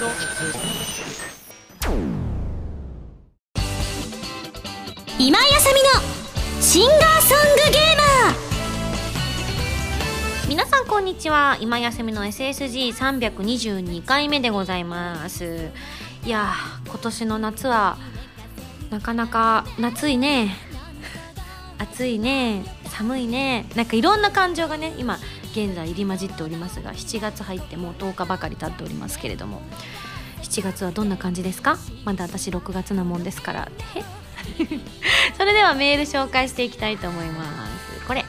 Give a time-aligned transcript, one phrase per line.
[0.00, 0.12] 今井
[5.54, 5.90] あさみの
[6.62, 10.48] シンガーソングゲーマー。
[10.48, 11.58] 皆さんこんにちは。
[11.60, 15.68] 今休みの SSG322 回目でございます。
[16.24, 17.98] いやー今年の夏は
[18.88, 20.56] なかなか夏いね。
[21.76, 22.64] 暑いね。
[22.86, 23.66] 寒いね。
[23.76, 25.18] なんかいろんな感情がね今
[25.52, 29.60] 現在入り混じっておりますが7月入ってもう10日ばかり経っておりますけれども
[30.42, 31.76] 7月はどんな感じですか？
[32.04, 33.68] まだ私6月なもんですから。
[33.94, 34.02] え？
[35.36, 38.06] それではメール紹介していきたいと思います。
[38.06, 38.24] これ。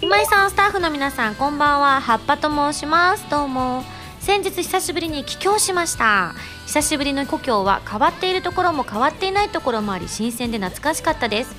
[0.00, 2.00] 今井さんスタッフの皆さんこんばんは。
[2.00, 3.24] はっぱと申します。
[3.30, 3.84] どうも。
[4.18, 6.34] 先日久しぶりに帰郷しました。
[6.66, 11.54] 久しぶりの故郷は変わっているところも変わっていないところもあり新鮮で懐かしかったです。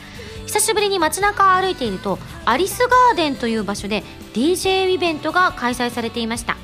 [0.53, 4.03] 久しぶりに街中を歩いているとアリスガーデンという場所で
[4.35, 6.57] DJ イベントが開催されていました。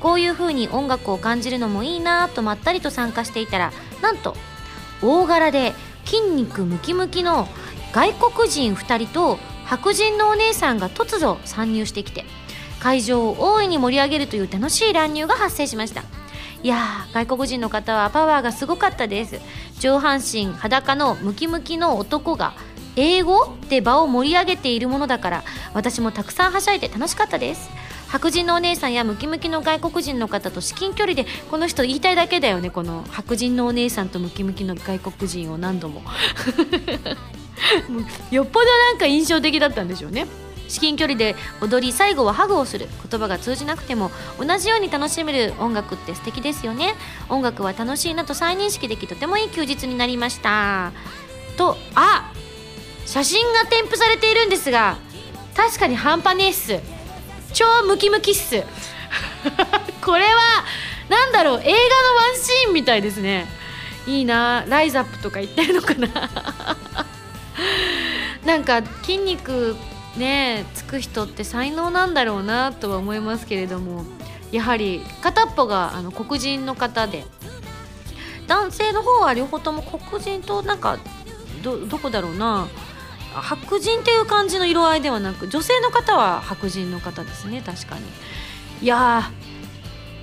[0.00, 3.72] こういう風に音楽を感じるのもいいなとまったりと参加していたら
[4.02, 4.34] なんと
[5.02, 5.72] 大柄で
[6.04, 7.46] 筋肉ムキムキの
[7.92, 12.24] 外国人2人と白人のお姉さんが突如参入してきて
[12.80, 16.02] 会場を大いに盛り上げるという楽しい乱入が発生しました。
[16.64, 19.40] いやー外国人の方はパワーがすごかったです。
[19.78, 22.54] 上半身裸のムキムキの男が
[22.98, 27.70] 英語で場を盛り上げているものだから私もたくさんはしゃいで楽しかったです。
[28.08, 36.02] 白人のお姉さんやムキムキの外国人の方と至近距離でこの人言いたいだけだよねこの白人のお姉さんとムキムキの外国人を何度も。
[38.32, 40.26] よっぽどなんか印象的だったんでしょうね。
[40.66, 42.88] 至近距離で踊り最後はハグをする。
[43.08, 46.96] 言葉が通じなくても同じように楽しめる音楽って素敵ですよね。
[47.28, 50.90] 音楽は楽しいなと再認識できとてもいい休日になりました。
[51.56, 52.32] とあ
[53.08, 54.98] 写真が添付されているんですが
[55.56, 56.78] 確かに半端ねえっす。
[57.54, 58.62] 超ムキムキっす。
[60.04, 60.64] これは
[61.08, 61.76] なんだろう映画のワ
[62.32, 63.48] ンシーンみたいですね。
[64.06, 66.08] いいなライザップとか言ってるのかな。
[68.44, 69.74] なんか筋肉
[70.16, 74.04] ねつく人って才能なんだろうなとは思いますけれども
[74.52, 77.24] やはり片っぽがあの黒人の方で。
[78.46, 80.98] 男性の方は両方とも黒人となんか
[81.62, 82.68] どどこだろうな。
[83.42, 88.02] 白人っていう感じの色合いではなく女性の方は白人の方ですね確かに。
[88.82, 89.30] いや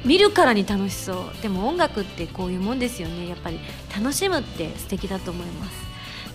[0.06, 1.42] 見るからに楽しそう。
[1.42, 3.28] でも音楽ってこういうもんですよね。
[3.28, 3.60] やっぱり
[3.96, 5.86] 楽しむって素敵だと思います。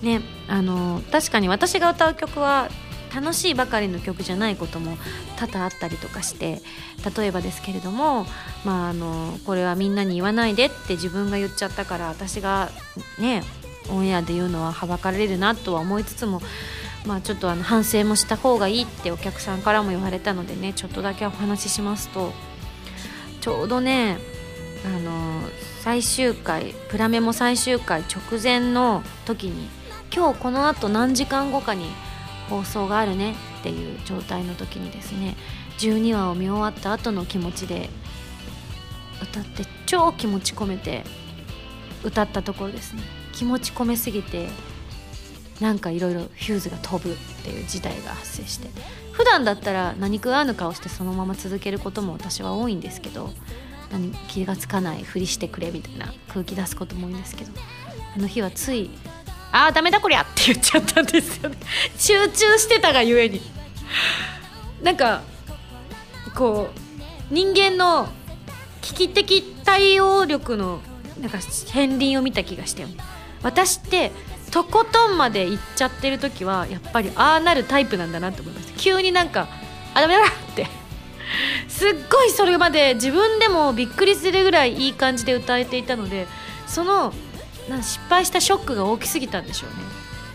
[0.02, 2.68] ねあの確かに私が歌う曲は
[3.14, 4.96] 楽しいばかりの曲じゃないことも
[5.36, 6.62] 多々あったりとかして
[7.16, 8.24] 例えばですけれども、
[8.64, 12.70] まあ、あのこれはみんなに言わないでって自分が言っちゃったから私が
[13.18, 13.42] ね
[13.90, 16.40] オンエアで言うのははばかれるなとは思いつつも、
[17.06, 22.32] まあ、ちょっとあの反省もした方がいいってお客さんからも言われたのでねちょっとだけお話ししますと
[23.40, 24.18] ちょうどね
[24.84, 25.42] あの
[25.80, 29.68] 最終回プラメも最終回直前の時に
[30.14, 31.86] 今日このあと何時間後かに
[32.48, 35.36] 放送があるねっていう状態の時にですね
[35.78, 37.88] 12話を見終わった後の気持ちで
[39.22, 41.04] 歌って超気持ち込めて
[42.02, 43.19] 歌ったところですね。
[43.40, 44.50] 気持ち込めすぎて
[45.60, 48.68] なんかいろいろフューズが飛ぶっていう事態が発生して
[49.12, 53.30] 普段だったら何食わぬ顔してそのまま続けることも私は多いんですけど
[53.90, 57.52] 何気がつかないふりしてくれみたいな空気出すことも多いんですけど
[58.14, 58.90] あの日はつい
[59.52, 61.56] 「ああダメだこりゃ!」って言っちゃったんですよね
[61.96, 63.40] 集中してたがゆえに
[64.82, 65.22] なんか
[66.34, 66.68] こ
[67.30, 68.06] う人間の
[68.82, 70.80] 危機的対応力の
[71.22, 72.96] なんか片鱗を見た気がしたよね
[73.42, 74.12] 私って
[74.50, 78.78] とことんまで行っちゃってる時はやっぱりああなるタイプなんだなって思いました。
[78.78, 79.48] 急になんか
[79.94, 80.66] 「あダメだ!」って。
[81.68, 86.26] すっごいそれまで自分でもびっくりするぐらいいい感じで歌えていたので
[86.66, 87.14] その
[87.68, 89.76] な失敗したショックが大きすぎたんでしょうね。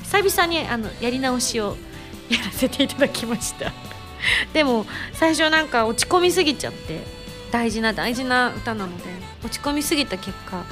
[0.04, 1.76] 久々にあのやり直しを
[2.30, 3.72] やらせていただきました。
[4.54, 7.06] でも最初なんか落ち込みすぎちゃって
[7.52, 9.04] 大事な大事な歌なので
[9.44, 10.64] 落ち込みすぎた結果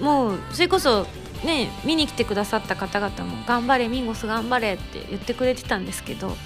[0.00, 1.06] もうそれこそ
[1.46, 6.36] ね見に来てくださった方々も「頑張れミンゴス頑張れ」って言ってくれてたんですけど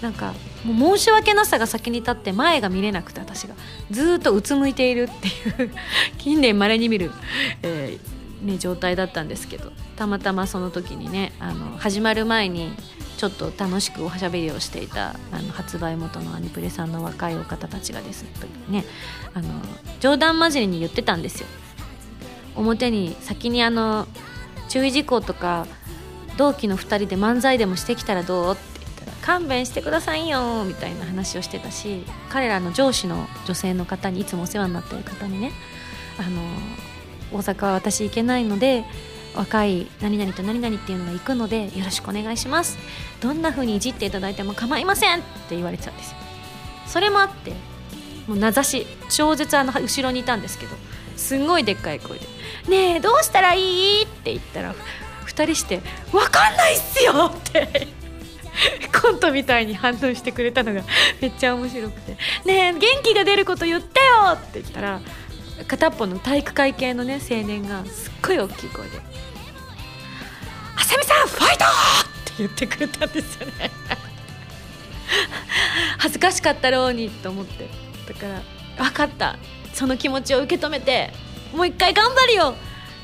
[0.00, 0.34] なんか
[0.64, 3.54] もう申し訳なさが先に立って前が見れなくて私が。
[3.90, 5.70] ずっとうつむいているっていう
[6.18, 7.12] 近年まれに見る、
[7.62, 12.72] えーね、状態だったんですけどたまたまその時にねあの始まる前に
[13.16, 18.24] ちょっと楽しくおしゃべりをしていたあの発売元のアニプレさんの若いお方たちがです
[18.68, 18.84] ね
[19.32, 19.48] あの
[20.00, 21.46] 冗談交じりに言ってたんですよ。
[22.54, 24.06] 表に先にあの
[24.68, 25.66] 注意事項とか
[26.36, 35.52] 同期の2人で漫才でもしてきたらどうって言ったら勘弁してくださいよみたいな話をしてたし彼らの上司の女性の方にいつもお世話になってる方にね
[36.18, 36.42] あの
[37.32, 38.84] 大阪は私行けないので
[39.34, 42.78] 若い何々と何々っていうのが行くのでよろしくお願いします。
[43.20, 46.16] どんな風にいじっていただいても構いませんって言われてたんですよ。
[46.86, 47.52] それもあって
[48.26, 50.74] もう名指し超絶あの後ろにいたんですけど
[51.16, 52.26] すんごいでっかい声で
[52.68, 53.60] 「ねえどうしたらい
[54.00, 54.74] い?」って言ったら
[55.26, 55.80] 2人して
[56.12, 57.88] 「分かんないっすよ!」って
[59.02, 60.82] コントみたいに反応してくれたのが
[61.20, 65.00] めっちゃ面白くて「ねえ元気が出ること言ってよ!」って言ったら
[65.66, 68.98] 片っぽの体育会系のね青年がすっごい大きい声で
[70.76, 71.68] 「あさみさんファイト!」っ
[72.24, 73.70] て言ってくれたんですよね
[75.98, 77.68] 恥ずかしかったろうにと思って
[78.08, 78.42] だか
[78.78, 79.36] ら分かった
[79.76, 81.10] その気持ちを受け止めて
[81.54, 82.54] もう一回頑張るよ。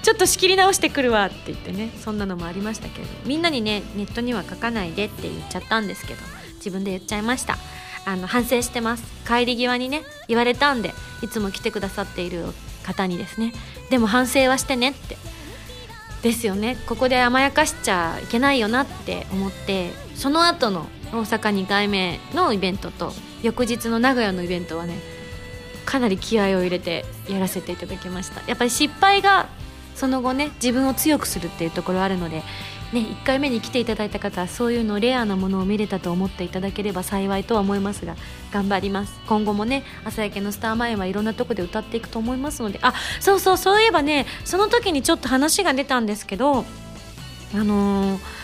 [0.02, 6.20] ちょっと仕切り直してくるわって言ってねそんなのもありましたけどみんなにねネットには書かないでって言っちゃったんですけど
[6.56, 7.56] 自分で言っちゃいました。
[8.04, 9.04] あの反省してます。
[9.28, 10.92] 帰り際にね言われたんで
[11.22, 12.46] いつも来てくださっている
[12.82, 13.52] 方にですね。
[13.90, 15.16] でも反省はしてねって。
[16.22, 16.76] ですよね。
[16.86, 24.98] ここで甘やかしちゃいけないよなって思ってその後の大阪2回目のイベントと翌日の名古屋のイベントはね
[25.84, 28.42] かなり気合を入れてやらせていただきました。
[28.46, 29.48] やっぱり失敗が
[29.94, 32.42] その後ね自分を強くするっていうところあるので、
[32.92, 38.16] ね、1回目に来ていただいた方はそういうのレアなものを見れたと思っていただければ幸いとは思いますが
[38.52, 39.20] 頑張ります。
[39.26, 46.64] 今後もね朝焼けのスターマインはいろんなとこで歌っていくと思いますのであそうそうそういえばねその時にちょっと話が出たんですけど
[47.54, 48.41] あのー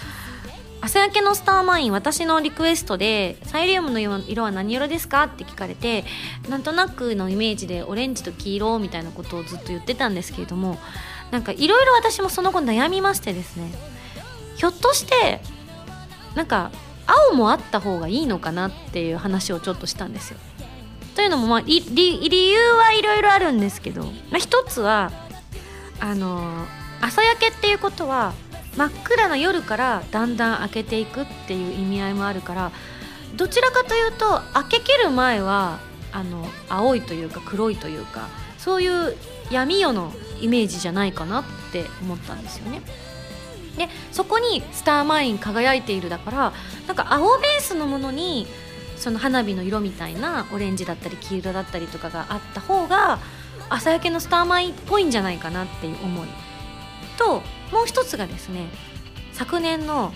[0.88, 5.24] 朝焼けのスターマイン私のリクエストでサイリウムの色は何色ですか？
[5.24, 6.02] って聞かれて
[6.48, 10.78] なんとなくのイメージでオレンジと黄色みたいなことをずっと言ってたんですけれども
[11.30, 13.70] なんかいろいろ私もその後悩みましてですね
[14.56, 15.42] ひょっとして
[16.34, 16.70] なんか
[17.06, 20.38] 青もあった方がいいのかなっていう話をちょっとしたんですよ。
[21.16, 25.12] というのも、まあ、理理由はいろいろあるんですけど、まあ、一つは
[26.00, 26.64] あの
[27.02, 28.32] 朝焼けっていうことは
[28.78, 32.70] 真っ暗な夜からだんだん明けていくっていう意味合いもあるから
[33.34, 35.80] どちらかというと明けきる前は
[36.12, 39.16] あの青いというか黒いというかそういう
[39.50, 42.82] 闇夜のイメージじゃないかなって思ったんですよね。
[43.76, 46.52] でそこにスターマイン輝いているだから
[46.86, 48.46] なんか青ベースのものに
[48.96, 53.18] その花火の色みたいなオレンジだったり黄色だったりとかがあった方が
[53.68, 56.28] 朝焼けのスターマインっぽいんじゃないかなっていう思い
[57.16, 57.42] と
[57.72, 58.68] もう一つがですね
[59.32, 60.12] 昨年の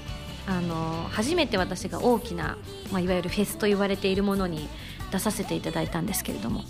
[0.47, 2.59] あの初めて私が大きな、
[2.91, 4.69] まあ、いわゆるフェスと言われているものに
[5.13, 6.65] 出させていただいたんですけれども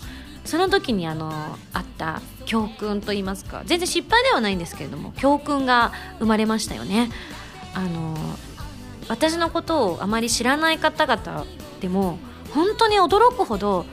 [0.45, 1.31] その時にあの
[1.73, 7.09] あった教訓といいますか全然失敗ではないんですけれども教訓が生まれましたよね。
[7.73, 8.15] あの
[9.09, 11.45] 私のことをあまり知らない方々
[11.81, 12.19] でも
[12.53, 13.85] 本当に驚くほど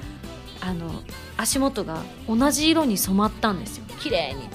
[0.60, 1.02] あの
[1.36, 4.48] 足元が同じ色に染まったんですよ綺麗に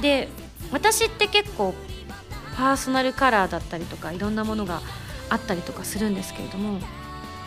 [0.00, 0.28] で
[0.72, 1.74] 私って結構
[2.56, 4.80] パーソナルカラーだったりとかいろんなものが
[5.28, 6.80] あったりとかするんですけれども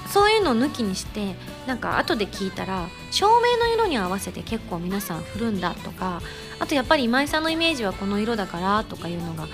[0.07, 1.35] そういうのを抜きにして
[1.65, 6.21] なんか後で聞いたら照明の色に合わせて結構皆さん振るんだとか
[6.59, 9.47] あとやっぱり今井さんのイメージはこの色だからとかいうのが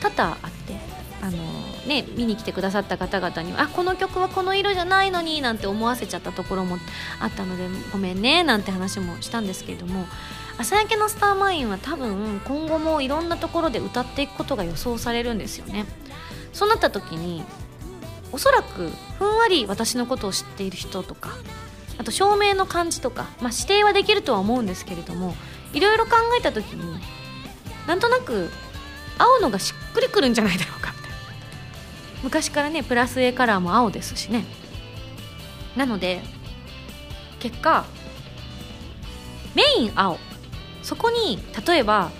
[0.00, 0.74] 多々あって
[1.22, 1.36] あの
[1.86, 6.78] ね見に来てくださった方々にはあこの曲はこの色じゃないのになんて思わせちゃったところも
[7.20, 10.06] あったのでごめんねなんて話もしたんですけれども
[10.58, 15.86] 朝焼けのスターマインは多分今後もいろんなところで歌っていくことが予想されるんですよね。
[16.52, 17.44] そうなった時に
[18.32, 21.30] おそらくふんわり私のことを知っている人とか
[21.98, 25.34] あと照明の感じとか、まあ、指定はできるとは思うんですけれども
[25.72, 27.00] いろいろ考えた時に
[27.86, 28.50] なんとなく
[29.18, 30.89] 青のがしっくりくるんじゃないだろうか
[32.22, 34.44] 昔からねプラス A カラーも青ですしね。
[35.76, 36.20] なので
[37.38, 37.84] 結果
[39.54, 40.18] メイン青。
[40.82, 42.10] そこに例えば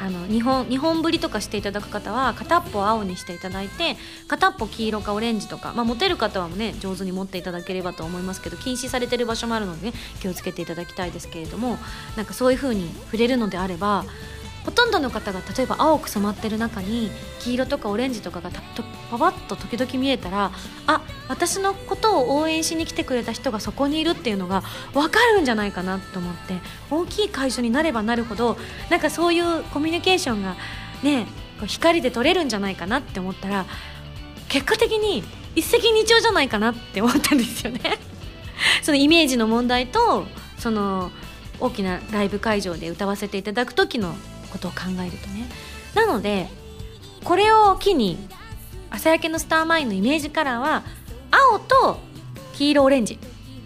[0.00, 3.96] あの日本日本ぶりとかしていただく方は片っぽ青にしていただいて
[4.28, 11.76] 片っぽ黄色かオレンジとか、まあ、持てる方はね上手に持っていただければと思いますけど禁止されてる場所もあるので、ね、気をつけていただきたいですけれども
[12.16, 14.06] なんかそういう風に触れるのであれば
[14.70, 17.10] ほとんどの方が例えば青く染まってる中に
[17.40, 20.52] 黄色とかオレンジとかがたとパパッと時々見えたら
[20.86, 24.62] あ私のことを応援しに来てくれた人がそこにいるっていうのが
[24.94, 26.54] 分かるんじゃないかなと思って
[26.88, 28.56] 大きい会場になればなるほど
[28.90, 30.54] なんかそういうコミュニケーションが
[31.02, 31.26] ね
[31.66, 33.66] 光で取れるんじゃないかなって思ったら
[34.48, 35.24] 結果的に
[35.56, 37.80] 一石二鳥じゃないかなって思ったんですよね。
[38.82, 40.26] そのイメージの問題と
[40.58, 41.10] その
[41.58, 44.14] 大きなライブ会場で歌わせていただく時の
[44.50, 45.48] ことを考えるとね。
[45.94, 46.48] なので
[47.24, 48.18] これを機に
[48.90, 50.82] 朝焼けのスターマインのイメージカラーは
[51.30, 52.00] 青と
[52.54, 53.18] 黄色オレンジ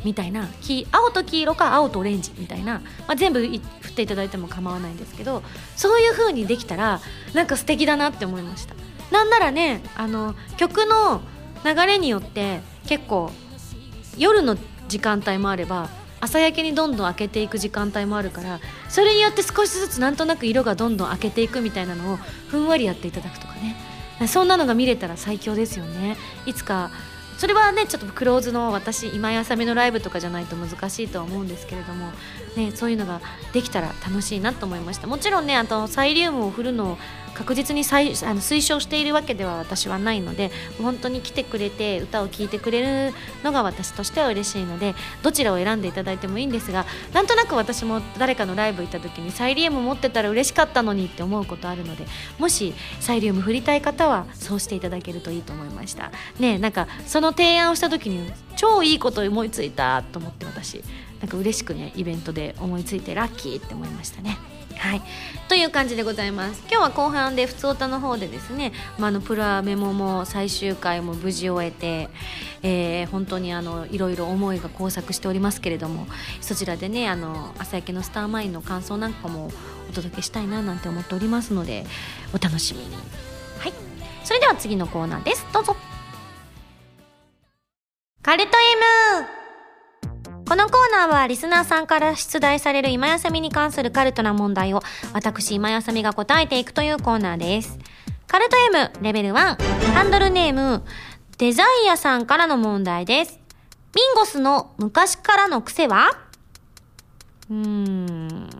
[0.04, 0.48] みたいな
[0.92, 3.60] 青と黄色か青とオレンジみたいな、まあ、全部振っ
[3.92, 5.42] ていただいても構わないんですけど
[5.76, 7.00] そういう風にできたら
[7.32, 8.74] なんか素敵だなって思いました。
[9.10, 11.22] なんならねあの曲の
[11.64, 13.30] 流れによって結構
[14.18, 14.56] 夜の
[14.88, 15.88] 時間帯もあれば
[16.24, 23.76] 朝焼けにどんどん開けていく時間帯もあるからそれによって少しずつなんとなく色がどんどん開けていくみたいなのをふんわりやっていただくとかね。
[24.28, 26.16] そんなのが見れたら最強ですよね。
[26.46, 26.90] いつか
[27.36, 32.12] それはねちょっとクローズの私今井あさみのライブとかじゃないと難しいとは思うんですけれども、
[32.56, 33.20] ね、そういうのが
[33.52, 35.08] できたら楽しいなと思いました。
[35.08, 36.98] もちろんねあとサイリウムを振るのを
[37.34, 37.84] 確実にあ
[38.34, 40.50] の推奨しているわけでは私はないので
[40.80, 52.06] 本当に来てくれて歌を聴いてくれるのが私としては嬉しいのでどちらを選んでいただいてもいいんですがなんとなく私も誰かのライブ行った時にサイリウム持ってたら嬉しかったのにって思うことあるので
[52.38, 60.82] もしサイリウム振りたい方はそうしていただけるといいと思いましたねなんかその提案をした時に超いいこと思いついたと思って私
[61.20, 64.53] なんか嬉しくねイベントで思いついてラッキーって思いましたね。
[64.78, 65.02] はい、
[65.48, 66.60] という感じでございます。
[66.70, 72.08] 今日は後半で普通歌の方でですね、まあ、のプラメモも最終回も無事終えて、
[72.62, 76.06] えー、本当にあのいろいろ思いが交錯しておりますけれども
[76.40, 79.50] そちらでねあの朝焼けのスターマインの感想なんかも
[79.88, 81.84] お届けしたいななんて思っておりますので
[82.34, 82.96] お楽しみに。
[83.58, 83.72] はい。
[84.24, 85.46] それでは次のコーナーです。
[85.52, 85.76] どうぞ。
[88.22, 88.50] カルト
[89.28, 89.43] M
[90.46, 94.82] このコーナーはリスナーさんから出題される今やさみに関するカルトな問題を
[95.14, 97.78] 私今やさみが答えていくというコーナーです。
[98.26, 99.34] カルト M レベル1
[99.94, 100.82] ハンドルネーム
[101.38, 103.40] デザイアさんからの問題です。
[103.94, 106.10] ミンゴスの昔からの癖は？
[107.48, 108.50] うーん。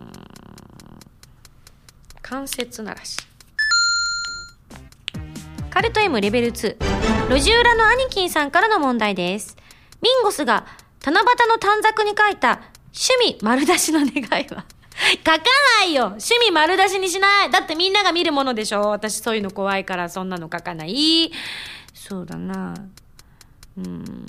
[2.21, 3.17] 関節ならし。
[5.69, 6.77] カルト M レベル2
[7.29, 9.55] 路地裏のアニキンさんからの問題です。
[10.01, 10.65] ミンゴスが
[11.05, 12.61] 七夕の短冊に書いた
[12.93, 14.09] 趣味丸出しの願
[14.41, 14.65] いは
[15.25, 15.37] 書か
[15.81, 21.31] ないよ趣味丸出しにしないだってみんなが見るものでしょ私そういうの怖いからそんなの書かない。
[21.93, 22.73] そうだな。
[23.77, 24.25] うん。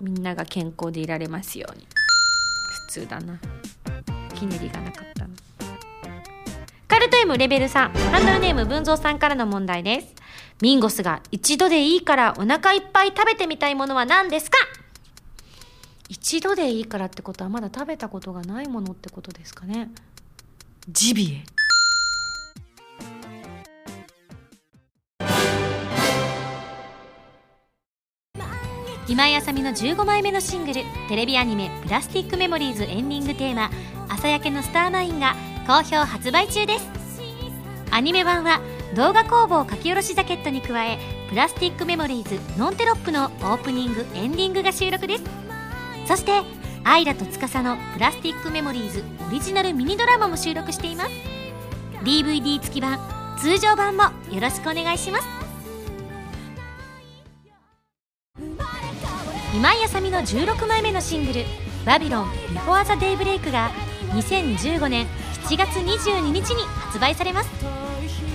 [0.00, 1.86] みんなが健康でいられますように。
[2.88, 3.38] 普通だな。
[4.34, 5.30] ひねりがなかったな。
[6.86, 10.14] カルト M レベル3、ハンドルネーム文蔵さんからの問題です。
[10.62, 14.56] ミンゴスが一度でいいからお腹いっぱい食べてみたいものは何ですか？
[16.08, 19.90] 一度でいいからってことはまだ食べたことがないものってことですかね。
[20.88, 21.44] ジビエ。
[29.06, 33.70] 今井あさみの15枚目のシングルテレビアニメ「プラスティックメモリーズ」エンディングテーマ
[34.08, 35.34] 「朝焼けのスターマイン」が
[35.66, 36.88] 好評発売中です。
[37.90, 38.60] アニメ版は
[38.94, 40.98] 動画工房書き下ろしジャケットに加え
[41.30, 45.47] 「プラスティックメモリーズノンテロップ」のオープニングエンディングが収録です
[46.08, 46.40] そして
[46.84, 51.10] アイラと司のプラスティックメモリーズオリジナルミニドラマも収録しています。
[52.02, 52.98] DVD 付き版
[53.38, 55.26] 通常版もよろしくお願いします。
[59.54, 61.44] 今井麻美の16枚目のシングル
[61.84, 63.70] 「Babylon before the daybreak」が
[64.14, 65.06] 2015年
[65.46, 67.50] 7月22日に発売されます。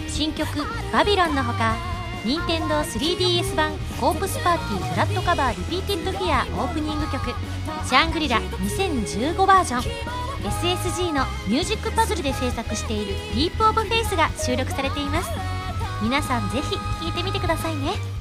[0.09, 0.47] 新曲
[0.93, 1.92] 「バビロン」のほか
[2.25, 7.31] 任天堂 3DS 版 Corpse Party Blood Covered Repeated Fear オープニング曲
[7.85, 9.83] 「シャングリラ2015バージョン」
[10.49, 15.29] SSG のミュージックパズルで制作している「ディープオブフェイスが収録されています。
[16.01, 18.12] 皆さんぜひ聴いてみてくださいね。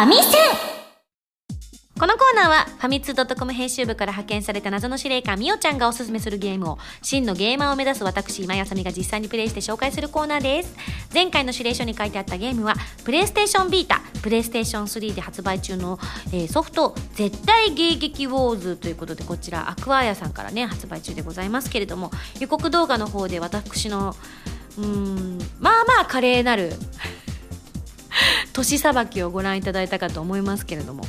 [0.00, 0.24] ァミセン。
[1.98, 10.74] このコーナーはファミツー .com 編集部から派遣された謎の司令官みおちゃんがおすすめするゲームを真のゲーマーを目指す私今やさみが実際にプレイして紹介するコーナーです。
[11.12, 15.98] 前回の指令書に書いてあったゲームはプレイステーションビータプレイステーション3で発売中の、
[16.32, 24.16] えー、ソフト絶対迎撃ウォーズということでこちらアクアヤさんからね発売中でございますけれども予告動画の方で私の
[24.78, 26.72] うんまあまあ華麗なる
[28.52, 31.04] 年さばきをご覧いただいたかと思いますけれども。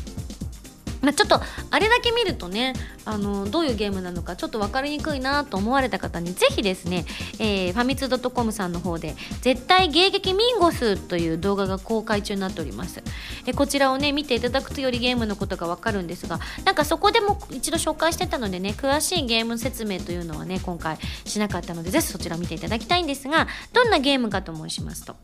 [1.01, 2.73] まあ、ちょっとあれだけ見るとね
[3.05, 7.05] あのどういうゲームなのかちょっと分かりにくいなと思われた方にぜひですね、
[7.39, 13.01] えー、ファミツー .com さんの方で「絶対迎撃ミンゴス」という動画が公開中になっております、
[13.45, 25.15] えこちらをね見ていただくとよりゲームのことが分かるんですがなんかそこでも一度紹介してたのでね詳しいゲーム説明というのはね今回しなかったのでぜひそちら見ていただきたいんですがどんなゲームかと申しますと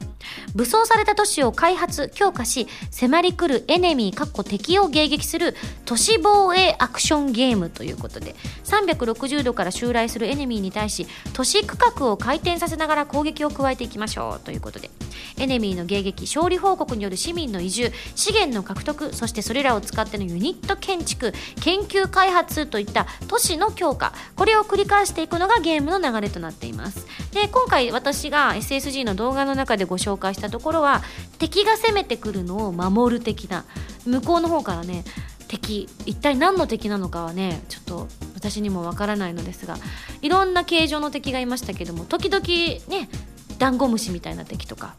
[0.56, 5.56] 武装された都市を開発強化し迫り来るエネミーかっこ敵を迎撃する
[5.86, 14.90] 都市防衛アクションゲームということで360度から襲来するエネミーに対し都市区画を回転させながら攻撃を加えていきましょうということで
[15.38, 27.06] エネミーの迎撃勝利報告による市民の移住資源の獲得そしてそれらを使ってのユニット建築研究開発といった都市の強化これを繰り返していくのがゲームの流れとなっています。
[27.32, 31.02] で今回私が SSG の動画の中でご紹介したところは
[31.38, 33.66] 敵が攻めてくるのを守る的な
[34.06, 35.04] 向こうの方からね
[35.48, 39.78] 敵一体何の敵なのかはねちょっと私にもわからないのですが
[40.22, 42.46] いろんな形状の敵がいましたけども時々
[42.90, 43.10] ね
[43.58, 44.96] ダンゴムシみたいな敵とか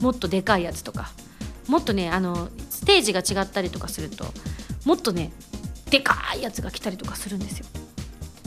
[0.00, 1.10] もっとでかいやつとか
[1.68, 4.24] もっとねあのステージが違ったりとかすると
[4.84, 5.32] もっとね
[5.90, 7.66] でかいやつが来たりとかするんですよ。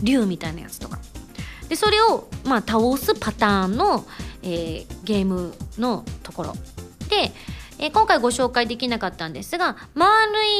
[0.02, 1.00] 竜みたいなやつとか。
[1.70, 4.06] でそれをまあ倒すパターンの、
[4.44, 6.54] えー、ゲームのところ。
[7.10, 7.32] で、
[7.80, 10.12] えー、今回ご紹介できなかったんですが丸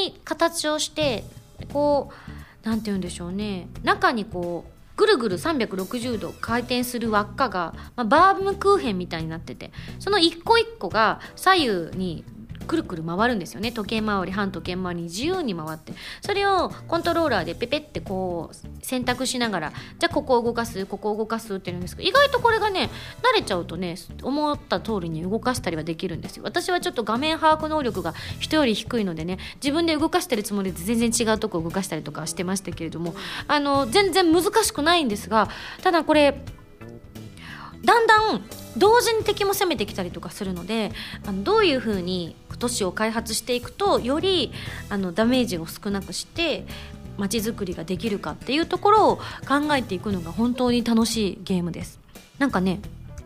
[0.06, 1.24] い形をして
[1.72, 3.68] こう何て言うんでしょうね。
[3.84, 12.24] 中にこうぐるぐる360度回転する輪っかが、まあ、バームクーヘンみたいになっててその一個一個が左右に
[12.64, 13.72] くるくる回るんですよね。
[13.72, 15.94] 時計回り半時計回りに自由に回って。
[16.22, 22.90] それをコントローラーでペペってこう選択しながらじゃあここを動かすここを動かすって言うんですけど意外とこれがね
[23.22, 26.44] 慣れちゃうとね思った通りに動かしたりはできるんですよ。
[26.44, 33.16] 私はちょっと画面把握能力が人より低いのでね自分で動かしてるつもりで全然違うとこ動かしたりとかしてましたけれども
[33.48, 35.50] あの全然難しくないんですが
[35.82, 36.38] ただこれ
[37.84, 40.92] だんだん同時に敵も攻めてきたりとかするので
[41.26, 44.52] あのどういうふうに都市を開発していくとより
[44.90, 46.66] あのダメージを少なくして
[47.18, 52.00] 街づくりができるかっていうところを考えていくのが本当に楽しいゲームです。
[52.40, 52.80] なんかね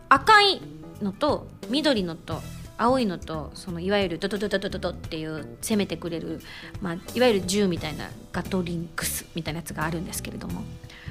[0.08, 0.60] 赤い
[1.00, 2.42] のと緑のと
[2.76, 6.40] 青いのとそのいわゆるドドドドドドドっていう攻めてくれる、
[6.80, 10.62] まあ、いわゆる銃みたいなガトリンクスみたいなやつがあるんですけれども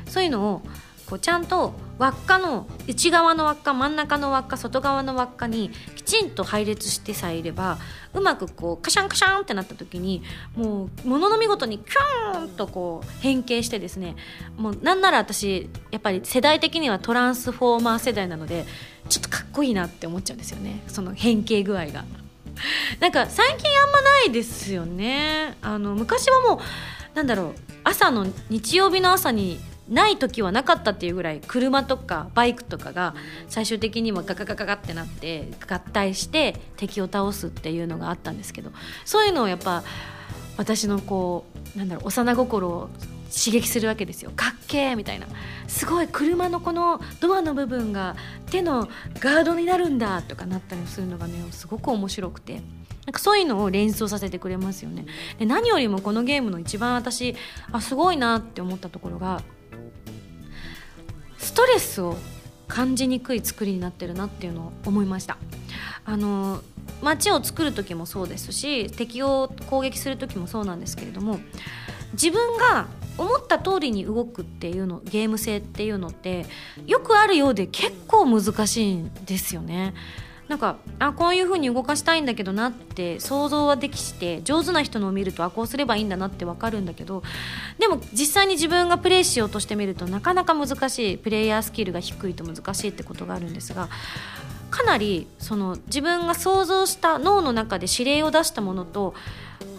[0.07, 0.61] そういうのを
[1.09, 7.77] こうちゃんと輪っかの内側の輪っか真ん中の輪っか外側の輪っかにきちんと配列してさえいれば
[8.13, 10.21] うまくこうカシャンカシャンってなった時に
[10.55, 14.15] もうものの見事にキューンとこう変形してですね
[14.57, 18.65] もうなんなら私やっぱり世代的にはトランスフォーマー世代なので
[19.09, 22.03] ちょっとかっこいいなって思っちゃうんですよねその変形具合が。
[22.99, 26.59] なんか最近あんまないですよねあの昔はもう
[27.15, 33.15] なんだろう朝の日曜日の朝にない時はなかったっていうぐらい車とかバイクとかが
[33.47, 38.71] 最終的にはガガガガガってなって合体して敵を倒すっていうのがあったんですけど
[39.05, 39.83] そういうのをやっぱ
[40.57, 41.45] 私のこ
[41.75, 42.89] うなんだろう幼心を
[43.29, 44.31] 刺激するわけですよ。
[44.35, 45.27] かっけーみたいな。
[45.67, 48.15] すごい車のこのドアの部分が
[48.49, 48.87] 手の
[49.19, 52.61] ガードになるんだとかなったりするのがねすごく面白くて。
[53.05, 55.05] なんかそういうのを連想させてくれますよね。
[55.39, 57.37] で何よりもこのゲームの一番私
[57.71, 59.41] あすごいなって思ったところが
[61.47, 62.17] ストレスを
[62.67, 65.37] 感じにくい作りになってるなっていうのを思いました。
[66.03, 66.61] あの
[67.01, 71.39] 街を作る時もそうですし敵を攻撃する時もそうなんですけれども
[72.11, 76.45] 自分が思った通りに動くっていうのゲーム性っていうのって
[76.85, 79.93] よくあるようで結構難しいんですよね。
[80.47, 87.21] なんかあこういう風に動かしたいんだけどなって想像はできして上手な人のを見るとあこうすればいいんだなって分かるんだけど
[87.79, 93.89] でも実際に自分がプレイしようとしてみるとなかなか難しいプレイヤースキルが低いと難しいってことがあるんですが
[94.69, 99.13] かなりその自分が想像した脳の中で指令を出したものと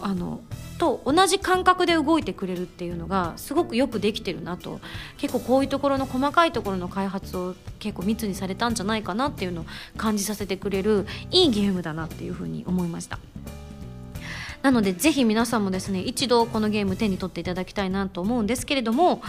[0.01, 0.41] あの
[0.79, 4.79] と同じ感覚で動いてくれるっていうのがすごくよくできてるなと。
[5.17, 9.65] 結構こういうところの細かいところの開発を結構密にされたんじゃないかなっていうのを
[9.97, 13.19] 感じさせてくれるいいゲームだなっていうふうに思いました。
[14.61, 19.21] なのでぜひ皆さんもですね一度このゲーム手に取っていただきたいなと思うんですけれども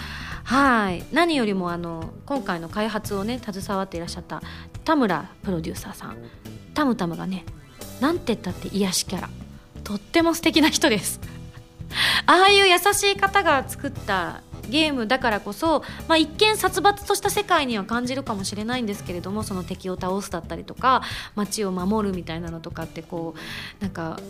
[0.44, 1.04] はい。
[1.12, 4.42] 何よりもあの今回の開発をね携わっていらっしゃった
[4.84, 6.16] 田村プロデューサーさん。
[6.74, 7.44] タムタムがね
[8.00, 9.30] なんて言ったって癒しキャラ。
[9.82, 11.39] とっても素敵な人です。
[12.26, 21.03] ああいう優しい方が作ったゲームだからこそ、まあ、一見殺伐とした世界には感じるかもしれないんですけれどもその敵を倒すだったりとか
[21.35, 24.20] 街を守るみたいなのとかってこうなんか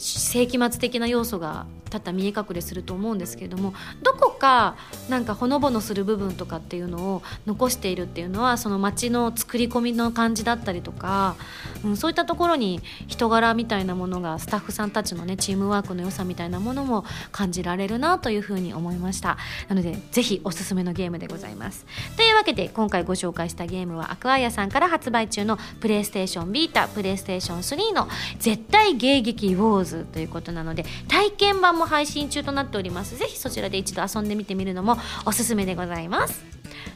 [0.00, 4.76] 世紀末的な要素が多々見え隠れすると思うんですけれどもどこか
[5.08, 11.36] なんかほのぼのする部分とかっていうのを残しているっていうのはその街の作り込みの感じだったりとか、
[11.84, 19.36] うん、そういったところに人柄みたいなものがスタッフさんたちのねチームワークの良さみたいなものも感じられるなというふうに思いました。
[19.68, 21.86] なのでぜひおすすめのゲームでございます。
[22.16, 28.08] というわけで今回ご紹介したゲームはアクアイアさんから発売中のプレイステーションビータプレイステーション3の
[28.38, 33.16] 絶対迎撃ウォーズということなので体験版も配信中となっております。
[33.16, 36.42] ぜひそちらで一度遊んでみてみるのもおすすめでございます。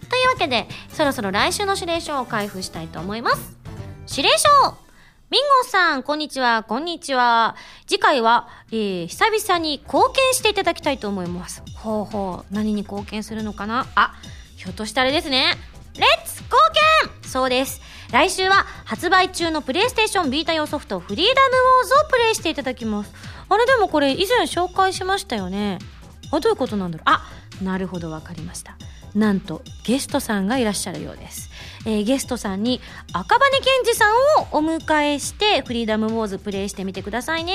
[0.09, 3.57] というわけでそろそろ来週の指令書を開封したいと思います。
[4.09, 4.49] 指令書。
[5.31, 7.57] ミンゴさん、こんにちは、こんにちは。
[7.89, 11.63] 次回は、えー、久々に貢献していただきたいと思います。
[11.75, 13.87] ほうほう、何に貢献するのかな？
[13.97, 14.15] あ、
[14.57, 15.57] ひょっとしたらですね。
[15.99, 16.43] レッツ！
[16.43, 16.57] 貢
[17.23, 17.29] 献！
[17.29, 17.81] そうです。
[18.15, 23.13] 来週は発売中のプレイステーションビータ用ソフトフリーダムウォーズをプレイしていただきます。
[23.49, 25.81] あれでもこれ以前紹介しましたよね。
[26.31, 27.05] あどういうことなんだろう。
[27.07, 27.29] あ
[27.61, 28.77] なるほど分かりました。
[29.17, 31.51] なんとゲストさんがいらっしゃるようです、
[31.87, 32.81] えー、ゲストさんに
[33.13, 37.55] 赤羽健二さんをお迎えしてフリーダムウォーズプレイしてみてくださいね。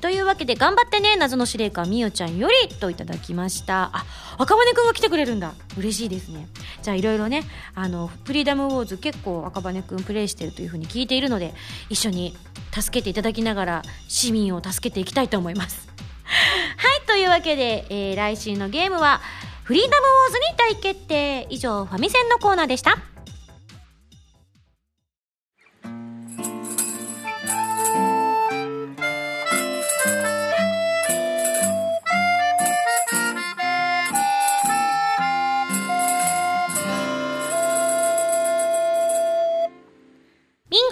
[0.00, 3.90] というわけで頑張ってね謎の司令官みおちゃんよりといただきました。
[3.92, 4.04] あ
[4.38, 5.54] 赤羽くんが来てくれるんだ。
[5.76, 6.48] 嬉しいですね。
[6.82, 11.54] じゃあいろいろねあのフリーダムウォーズ結構赤羽くんプレイしてるというふうに聞いているので
[11.90, 12.36] 一緒に
[12.72, 15.88] 助けていただきながら市民を助けていきたいと思います。
[16.24, 19.20] はいというわけで、えー、来週のゲームは
[19.64, 21.46] フリーダムウォーズに大決定。
[21.48, 23.13] 以上ファミセンのコーナーでした。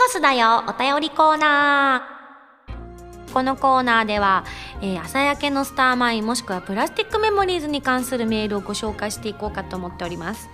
[0.02, 4.44] ミンゴスだよお便りコーナーこのコーナーでは
[4.84, 10.50] えー、朝焼けのスターマインもしくはプラスティックメモリーズに関するメールをご紹介していこうかと思っております。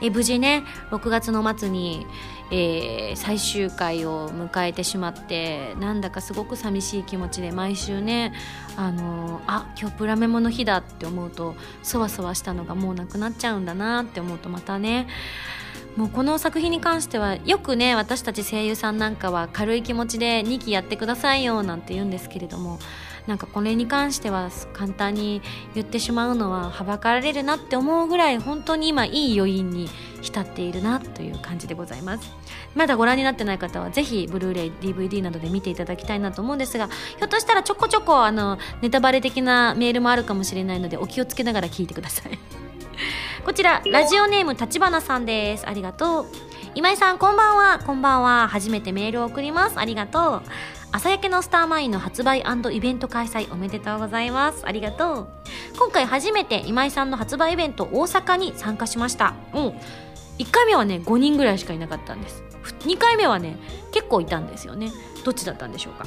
[0.00, 2.06] えー、無事ね6月の末に、
[2.50, 8.32] えー、最終回を迎えてしまってなんだかすごく寂しい気持ちで毎週ね
[8.76, 15.08] あのー、あ今日プラメモの日だって思うとそわそわしたのがもうなくなっちゃうんだなって思うとまたね
[15.96, 22.78] もうこの作品に関してはよくね私たち声優さんなんかは軽い気持ちで2期やってくださいよなんて言うんですけれども
[23.26, 25.42] なんかこれに関しては簡単に
[25.74, 29.88] 言ってしまうのははばかられるなって思うぐらい本当に今いい余韻に
[30.20, 32.32] 浸っているなという感じでございます。
[32.74, 42.38] まだご覧になってない方はぜひブルーレイ DVD などで見ていただきたいなと思うんですがひょっとしたらちょこちょこあのネタバレ的なメールもあるかもしれないのでお気をつけながら聞いてください。
[43.46, 46.26] こちらラジオネーム立花さんですありがとう
[46.74, 50.42] 今井さんこんばんはこんばんは初めてメールを送りますありがとう
[50.90, 54.66] 朝焼けのスターマインの発売イベント開催おめでとうございます。
[54.66, 55.28] ありがとう。
[55.78, 59.34] 今回初めて今井さんの発売イベント大阪に参加しました。
[59.52, 59.68] うん。
[60.38, 62.42] 1回目はね、5人ぐらいしかいなかったんです。
[62.80, 63.58] 2回目はね、
[63.92, 64.90] 結構いたんですよね。
[65.22, 66.06] どっちだったんでしょうか。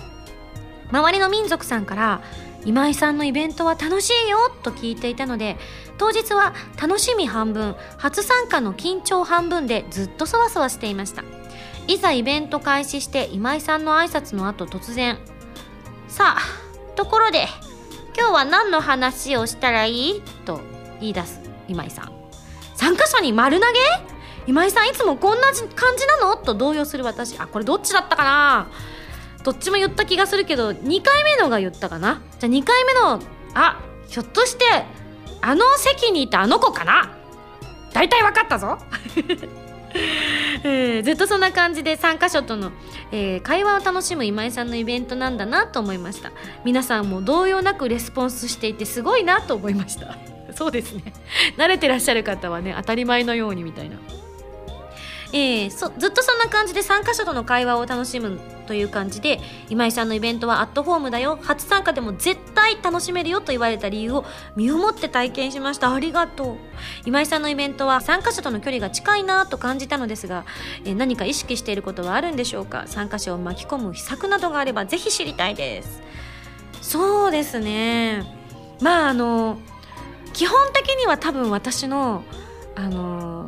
[0.91, 2.21] 周りの民族さんから
[2.65, 5.57] 今井さんのイベントは楽しいよと聞いていたので
[5.97, 11.23] 当日は楽しみ半分初参加の緊張半分でずっとそわそわしていました。
[11.87, 15.17] いざイベント開始して今井さんの挨拶の後突然
[16.07, 17.47] さあところで
[18.15, 20.61] 今日は何の話をしたらいいと
[20.99, 22.11] 言い出す今井さん。
[22.75, 23.79] 参加者に丸投げ？
[24.47, 26.35] 今井さんいつもこんな感じなの？
[26.37, 27.37] と動揺する私。
[27.39, 28.71] あこれどっちだったかな？
[29.43, 32.21] どっちも言った気がするけど2回目のが言ったかな？
[32.39, 33.21] じゃあ2回目の
[33.53, 34.65] あひょっとして
[35.41, 37.15] あの席にいたあの子かな？
[37.93, 38.77] 大体分かったぞ。
[40.63, 42.71] えー、ずっとそんな感じで参加者との、
[43.11, 46.31] えー、会話を楽しむ今井さんのイベントなんだなと思いました。
[46.63, 50.17] 皆さんも動揺なくレスポンスしていてすごいなと思いました。
[50.53, 51.13] そうですね。
[51.57, 53.97] 慣れてらっしゃる方はね当たり前のようにみたいな。
[55.31, 59.39] えー、そずっとそんな感じで参加者との会話を楽しむという感じで
[59.69, 61.39] 今井さんのイベントはアットホームだよ。
[61.41, 65.93] 初参加でも絶対楽しめるよと言われた理由を身をもって体験しました。
[65.93, 66.57] ありがとう。
[67.05, 70.45] 今井さんのイベントは参加者との距離が近いなと感じたのですが、
[70.83, 72.85] えー、何か意識していることはあるんでしょうか？
[72.87, 76.01] 参加者を巻き込む秘策などがあればぜひ知りたいです。
[76.81, 78.23] そうですね。
[78.81, 79.59] まああの
[80.33, 82.23] 基本的には多分私の
[82.75, 83.38] あの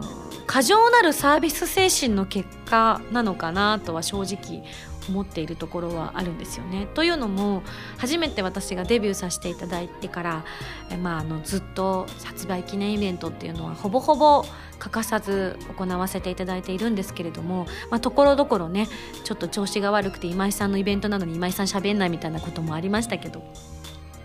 [0.51, 4.61] 過剰なるサービス精神の結果なのかなとは正直
[5.07, 6.87] 思っているところはあるんですよね。
[6.93, 7.63] というのも
[7.97, 10.43] 初めて私がデビューさせていただいてから
[10.89, 14.43] え、まあ、あのずっと発売記念イベントっていうのはほぼほぼ
[14.77, 17.65] 欠かさず行わせていただいているんですけれども
[18.01, 18.89] ところどころね
[19.23, 23.41] ちょっと調子が悪くて今井さんのイベントなのに今井さん喋んないみたいなこともありましたけど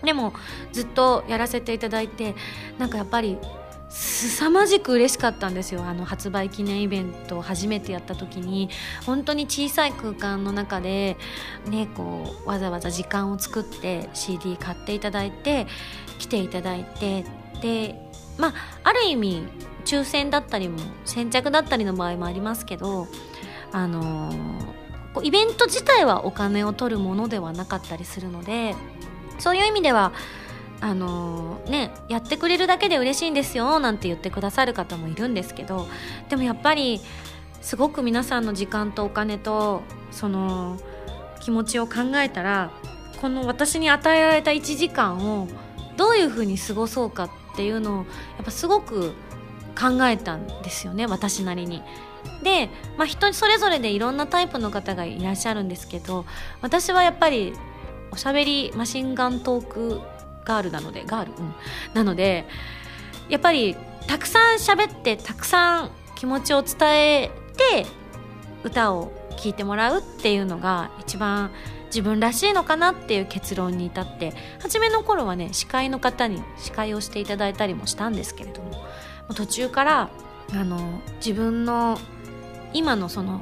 [0.03, 0.33] でも
[0.73, 2.35] ずっとやらせていただいて
[2.77, 3.37] なんかやっぱり
[3.89, 5.83] 凄まじく嬉しかったんですよ。
[5.85, 8.69] あの発売記念イベントを初めてやった時に。
[9.05, 11.17] 本当に小さい空間の中で、
[11.69, 15.67] ね、こうわざわざ時間を作って CD 買っていただいて
[16.19, 17.25] 来ていただいて
[17.61, 17.95] で
[18.37, 19.43] まあある意味
[19.85, 23.07] 抽選だったりも先着だったりの場合もありますけど
[23.71, 28.75] あのー、イベント自体はお金を取るものではなかったりするので
[29.39, 30.11] そういう意味では
[30.79, 35.87] あのー、ねやってくれるだけで嬉しいんですよなんて言ってくださる方もいるんですけど
[36.29, 37.01] でもやっぱり
[37.61, 40.79] すごく皆さんの時間とお金とその
[41.41, 42.71] 気持ちを考えたら
[43.21, 45.47] この私に与えられた1時間を
[45.97, 48.03] どういうふうに過ごそうかっていうのをや
[48.41, 49.13] っぱすごく
[49.77, 51.83] 考えたんですよね私なりに。
[52.43, 56.25] で、まあ、人それぞれでいろんなタイプの方がいらっしゃるんですけど
[56.61, 57.53] 私はやっぱり
[58.11, 60.01] おしゃべりマシンガントーク
[60.47, 61.53] ガールなのでガール、うん、
[61.93, 62.45] なので
[63.27, 63.75] やっぱり
[64.07, 67.85] たくさん喋ってたくさん気持ちを伝えて
[68.63, 71.51] 歌を聴いてもらうっていうのが一番
[71.87, 78.83] 自分らしいのかなっていう結論に至って初めの頃はね司会の方に司会をしていただいたりもしたんですけれども
[79.35, 80.09] 途中から
[80.53, 81.99] あの自分の
[82.73, 83.41] 今のその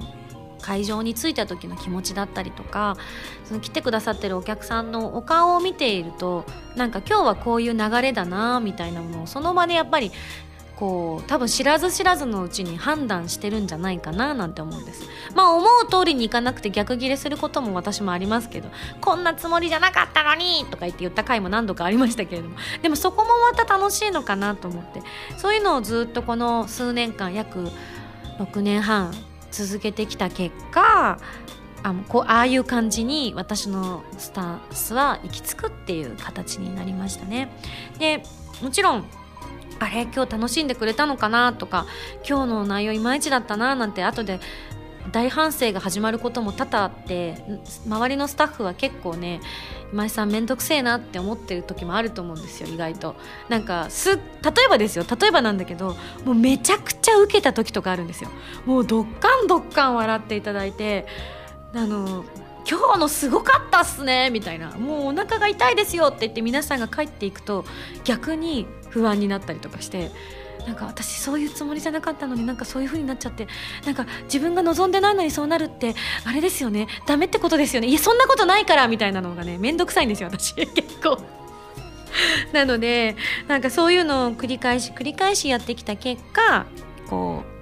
[0.65, 2.97] 会場に着いた時の気持ちだったりとか
[3.43, 6.43] その来てくださってるお客さんのお顔を見ていると
[6.75, 10.11] なんか今日はこういう流れだなみたいなものをその場でやっぱり
[10.75, 15.07] こう多分知らず知らずのうちに判断してるんじゃないかななんて思うんです。
[15.33, 25.01] まあ思う通りにいかなくて逆ギレすることも私もありますけどこんなつもりじゃなかったのにとか言って言った回も何度かありましたけれどもでもそこもまた楽しいのかなと思って
[25.37, 27.69] そういうのをずっとこの数年間約
[28.39, 29.13] 6年半
[29.63, 31.17] 続けてきた結果
[31.83, 37.49] あこうああいう感じに私のスタンスは行き着くっていう形になりましたね。
[37.99, 38.23] で
[38.61, 39.05] もちろん
[39.79, 41.85] あれ今日楽しんでくれたのかなとか
[42.27, 44.39] 今日の内容いまいちだったななんて後で
[45.11, 47.35] 大反省が始まることも多々あって
[47.85, 49.41] 周りのスタッフは結構ね
[49.91, 53.15] 今井さん面倒くせえなって思ってる時もあると思うんですよ意外と。
[53.49, 54.19] なんかす例
[54.65, 58.29] えばですよ例えばなんだけどもうめちゃくちゃ受けた時とかあるんですよ。
[58.65, 61.05] もうどっかんどっかん笑っていただいて
[61.73, 62.25] あの
[62.67, 64.71] 今日のすごかったっすねみたいな。
[64.71, 67.63] もうお腹が痛いですよって言って皆さんが帰っていくと
[68.03, 70.11] 逆に不安になったりとかして
[70.65, 73.47] なんか私そういうつもりじゃなかったのになんかそういう風になっちゃって
[73.85, 76.87] なんか自分が望んでないのにそうなるってあれですよね。
[77.05, 77.87] ダメってことですよね。
[77.87, 80.53] いやそんなことないからみたいなのがね面倒くさいんですよ私。
[80.73, 81.21] 結構。
[82.53, 83.15] なので
[83.47, 86.65] なんかそういうのを繰り返し繰り返しやってきた結果
[87.09, 87.55] こう。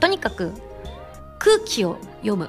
[0.00, 0.52] とにかく
[1.38, 2.48] 空気を読む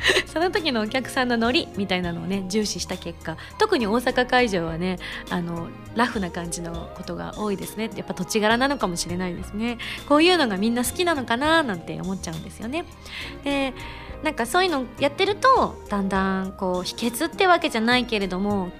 [0.26, 4.98] その時のお客さんのノリみたいなのをね重視した結果特に大阪会場はね
[5.30, 7.90] あのラフな感じのことが多いですね。
[7.96, 9.78] やっぱ土地柄なのかもしれないですね。
[10.08, 12.84] こういうのがみんな好きなのかななんて思っちゃうんですよね。
[13.44, 13.72] で
[14.22, 18.70] なんかそういうのやってるとだんだんこう秘訣ってわけじゃないけれども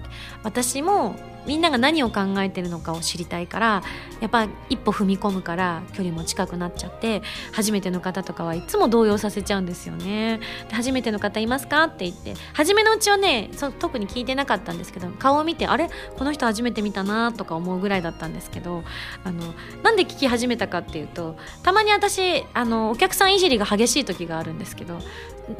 [0.47, 3.83] 私もみんなが何を考えてるのかを知りたいから
[4.21, 10.41] やっぱ一歩踏み込むから距離も近くなっちゃって初めての方とかはいつも動揺させちゃうんですよね。
[10.69, 15.89] で初めての方いますかって言って初めのうちはねそ特に聞いてなかったんですけど顔を見てあれ？
[16.17, 18.83] この人初めて見たなとか思うぐらいだったんですけど
[19.23, 19.55] あの
[19.85, 24.99] なんで聞き始めたかっていうとたまに私あのお客さんいじりが激しい時があるんですけど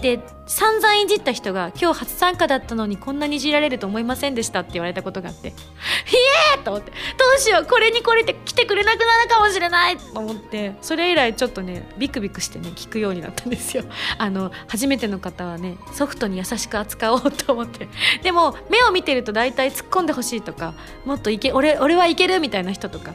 [0.01, 6.17] で散々いじった人が今日初参加だったのにこんなにいじられると思いませんでしたって言われたことがあってひ
[6.57, 6.97] えーと思ってど
[7.37, 13.85] うしようこれにこれて来てくれなくなるかもしれないと思ってそれ以来ちょっとねビクビクしてね聞くようになったんですよ。
[14.19, 17.89] あの初めての方はねソフトに優しく扱おうと思って。
[18.23, 23.15] でも目を見てると大体突っ込んでほしいとかもっといけ俺俺はいけるみたいな人とか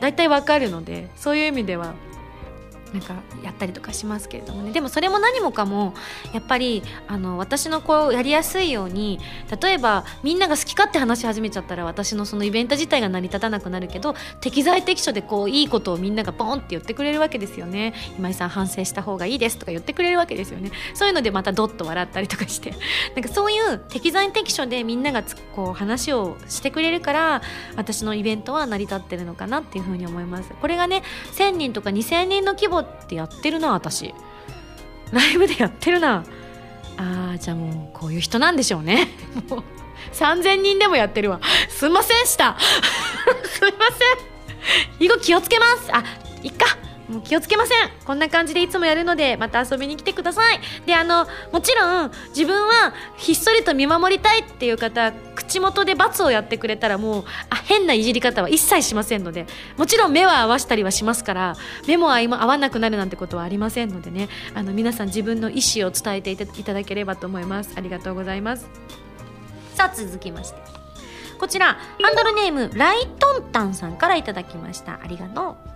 [0.00, 1.94] 大体わかるのでそういう意味では
[2.92, 4.72] なんかやったりとかしますけれどもね。
[4.72, 5.94] でもそれも何もかも
[6.32, 9.18] やっぱりあの私のこうやりやすいように
[9.60, 17.94] 例えばみんなが好き勝手話し始めちゃったら私のそのイベント自体が成り立たなくなるけど適材適所でこういいことをみんながポンって言ってくれるわけですよね。
[18.18, 20.70] 今井さん反省した方がいいですとか言ってくれるわけですよね。
[20.94, 22.74] そういうのでまたドッと笑ったりとかして。
[23.14, 25.22] なんかそういう適材適所でみんなが
[25.54, 27.42] こう話をしてくれるから
[27.76, 30.50] 私のイベントは成り立ってるのかなっていうふうに思います。
[30.60, 31.02] これがね
[31.34, 34.14] 1000人とか2000人の規模ってやってるな私。
[35.12, 36.24] ライブでやってるな。
[36.96, 39.08] あーじゃあもうこういう人なんでしょうね。
[39.48, 39.64] もう
[40.12, 41.40] 3000人でもやってるわ。
[41.68, 42.56] すんませんした
[43.44, 45.04] すいません。
[45.04, 45.90] 以後気をつけます。
[45.92, 46.02] あ
[46.42, 46.66] いっか。
[47.08, 47.90] もう気をつけません。
[48.04, 50.60] こんな感じでいつもやるのでまた遊びに来てください。
[50.86, 64.28] であのもちろん自分はひっそりと見守りたいっていう方口元で罰をやってくれたらもうあ変ないじり方は一切しませんのでもちろん目は合わしたりはしますから目も合わなくなるなんてことはありませんのでね。
[64.54, 67.72] あの皆さん自分の意思を伝えていただければと思います。
[67.76, 68.68] ありがとうございます。
[69.74, 70.60] さあ続きまして。
[71.38, 75.00] こちらハンドルネームライトンタンさんからいただきました。
[75.02, 75.71] ありがとう。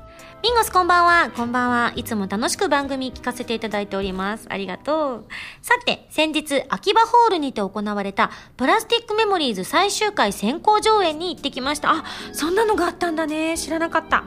[0.46, 1.32] リンゴスこんばんは。
[1.34, 1.92] こんばんは。
[1.96, 4.46] いつも楽しく番組聞かせていただいております。
[4.48, 5.24] ありがとう。
[5.60, 11.90] さて、先日、秋葉ホールにて行われた、プラスティックメモリーズ最終回先行上演に行ってきました。
[11.90, 13.58] あ、そんなのがあったんだね。
[13.58, 14.22] 知らなかった。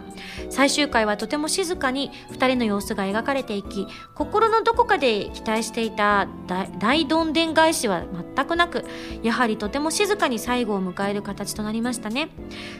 [0.50, 6.28] 最終回はとても静かに、二人の様子が描かれていき、心のどこかで期待していた
[6.80, 8.04] 大どんでん返しは
[8.36, 8.86] 全くなく、
[9.24, 12.30] やはりとても静かに最後を迎える形となりましたね。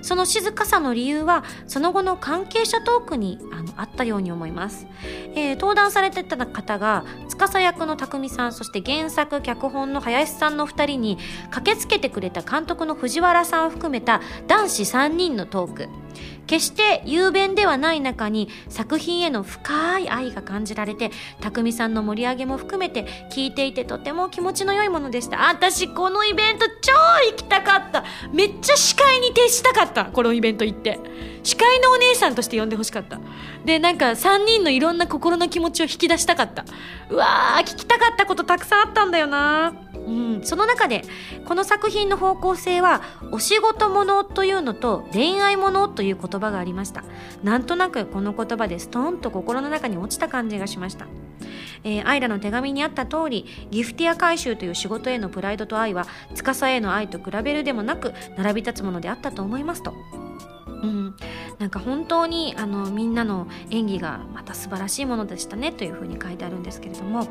[0.02, 4.88] その静かさの理由は、その後の関係者トークにあのあったように思います、
[5.36, 11.18] えー、登壇されてた方が司役の匠さんそして原作脚本の林さんの2人に
[11.50, 15.90] 駆けつけてくれた監督の藤原さんを含めた男子3人のトーク
[16.50, 25.48] 決して雄弁ではない中に作品への深い愛が感じられて匠さんの盛り上げも含めて聞いていてとても気持ちの良いものでした。
[25.48, 26.92] 私このイベント超
[27.30, 28.04] 行きたかった。
[28.34, 30.06] めっちゃ司会に徹したかった。
[30.06, 31.00] このイベント行って。
[31.44, 33.20] 司会のお姉さんとして呼んでほしかった。
[33.66, 36.66] でなんか3人のいろんな心の気持ちを引き出したかった。
[37.10, 39.74] うわー聞きたかったことたくさんあったんだよな。
[39.94, 41.04] うん、その中で
[41.46, 47.04] この作品の方向性はお仕事ものというのと恋愛ものという言葉がありました。
[47.44, 51.08] なんとなくこの言葉でストーンと心の中に落ちた感じがしました。
[51.84, 59.94] えー、アイラの手紙にあった通りギフティア回収という仕事へのプライドと愛は司への愛と比べるでもなく並び立つものであったと思いますと。
[60.82, 61.16] うん、
[61.58, 67.28] なんか本当にあのみんなの演技がまた素晴らしいものでしたねというふうに書いてあるんですけれども、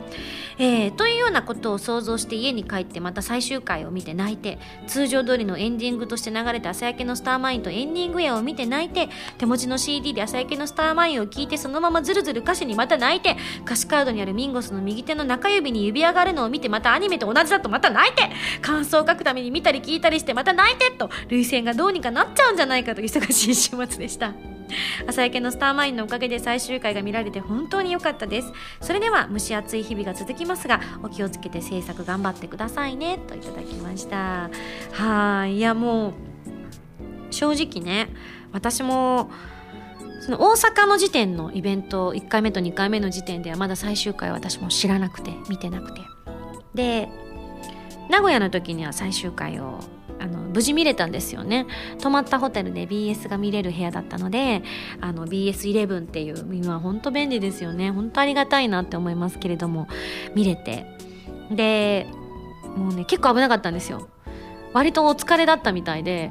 [0.58, 9.08] えー、というようなことを想像して家に帰ってまた最終回を見て泣いて通常通りのエンディングとして流れた朝焼けのスターマインとエンディング絵を見て泣いて
[9.38, 18.30] 手持ちの CD で朝焼けのスターマインを聴いてそのままずるずる歌詞にまた泣いて歌詞カードにあるミンゴスの右手の中指に指上がるのを見てまたアニメと同じだとまた泣いて
[18.60, 24.32] 感想を書くために見たり聞いたりしてまた泣いてと涙腺がどうにかなっちゃうんじゃないかと忙しい週末でした。
[25.06, 28.52] 朝焼けのスターマインのおかげで最終回が見られて本当に良かったです。
[28.80, 33.18] それでは蒸し暑い日々が続きますがお気をつけて制作頑張ってくださいね。
[33.26, 34.50] といただきました。
[34.92, 36.12] はいいやもう
[37.30, 38.08] 正直ね
[38.52, 39.30] 私も
[40.20, 46.00] その大阪の時点のイベント1回目と2回目の時点ではまだ最終回私も知らなくて見てなくて。
[46.74, 47.08] で
[48.10, 49.80] 名古屋の時には最終回を
[50.20, 51.66] あの無事見れたんですよね。
[52.00, 54.62] 泊まったホテルで BS が見れる部屋だったので
[55.00, 57.90] あの BS11 っていう今本当便利ですよね。
[57.90, 59.88] 本当ありがたいなって思いますけれども
[60.34, 60.86] 見れて。
[61.50, 62.06] で
[62.76, 64.08] もうね結構危なかったんですよ。
[64.72, 66.30] 割とお疲れだったみたいで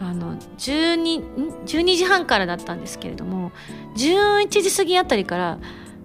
[0.00, 3.52] あの 12, 12時半からだったんですけれども
[3.96, 5.58] 11時過ぎあたりから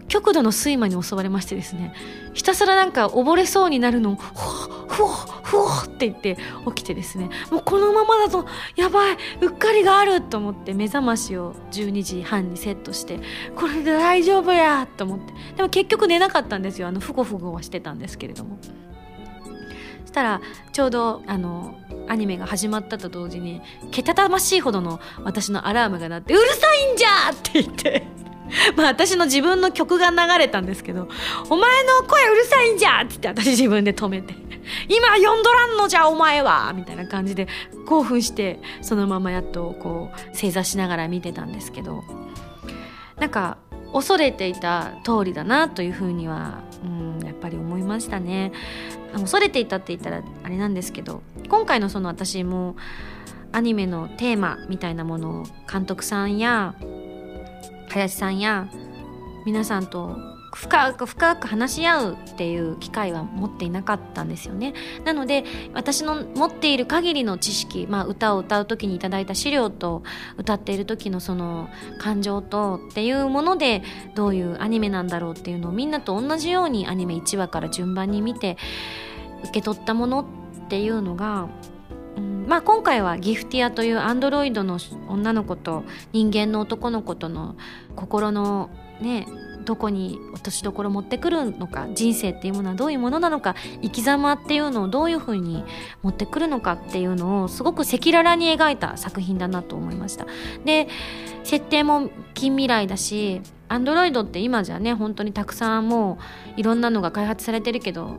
[0.08, 1.93] 極度の睡魔に襲われましてですね
[2.34, 5.10] ひたすらなんか溺れそうになるのをふわふわ
[5.43, 6.38] ふわって言って
[6.76, 13.20] 起きてですねもうこのままだとやばいうっかりがあると思って目覚ましを12時半にセットして
[13.56, 15.34] これで大丈夫やと思って。
[15.56, 16.88] でも結局寝なかったんですよ。
[16.88, 18.58] あのふごふごはしてたんですけれども。
[20.02, 20.41] そしたら
[20.72, 21.76] ちょうどあの
[22.08, 28.08] アニメが始まったと同時にけたたましいほどの私のアラームが鳴って「うるさいんじゃ!」って言って。
[28.75, 31.07] まあ私の自分の曲が流れたんですけど
[31.49, 34.36] 「お前の声うるさいんじゃ!」っつって私自分で止めて
[34.89, 37.47] 「今呼んどらんのじゃお前は!」みたいな感じで
[37.86, 42.03] 興奮してそのままやっとこう正座しながら見てたんですけど
[43.19, 43.57] なんか
[43.93, 48.51] 恐れていた通りだなというふうには、うん、やっぱり思いましたね
[49.13, 52.75] 恐れていたって言ったらあれなんですけど今回のその私も
[53.53, 56.75] アニメのテーマみたいなものを監督さんや
[57.97, 58.69] 林さんや
[59.45, 60.17] 皆さんと
[60.53, 64.73] 深く深く話し合うっていう機会は持っていなかったんですよね。
[65.03, 70.03] なので私の持っている限りの知識、まあ、歌を歌う時にいただいた資料と
[70.38, 73.83] 歌っている時のその感情とっていうもので
[74.15, 78.57] どういうアニメなんだろうっていうのをみんなと同じようにアニメ1話から順番に見て
[79.43, 81.49] 受け取ったものっていうのが
[82.47, 87.58] まあ、今回はギフティアというアンドロイドの女の子と人間の男の子との
[87.95, 88.69] 心の
[89.01, 89.27] ね
[89.65, 95.65] どこに落としどころ持ってくるのか人生っていうものはどういうものなのか生き様っていうのをどういうふうに
[96.03, 100.26] 持ってくるのかっていうのをすごく赤裸々に描いた作品だなと思いました。
[100.63, 100.88] で
[101.43, 106.18] 設定も近未来だしアンドロイドって今じゃね本当にたくさんも
[106.57, 108.18] ういろんなのが開発されてるけど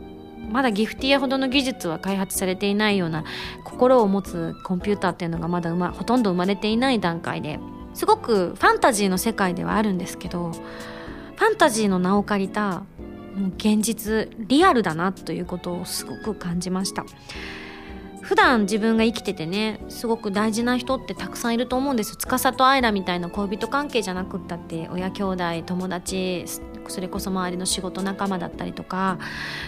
[0.51, 3.24] まだギフティアほどの技術は開発されていないような
[3.64, 7.59] 心を持つコンピューターっていうのがまだ、ま、ほとんど生まれていない段階で
[7.94, 12.82] すごくファンタジーの世界ではあるんですけどファンタジーの名を借りた
[13.34, 17.05] もう現実リアルだなということをすごく感じました。
[18.28, 26.44] 普段自分が生きててねすごく大事な人ってたくさんいると思うんです司とアイラみたいな恋人関係じゃなくったって親兄弟友達
[26.91, 29.18] それこそ周りの仕事仲間だったりとか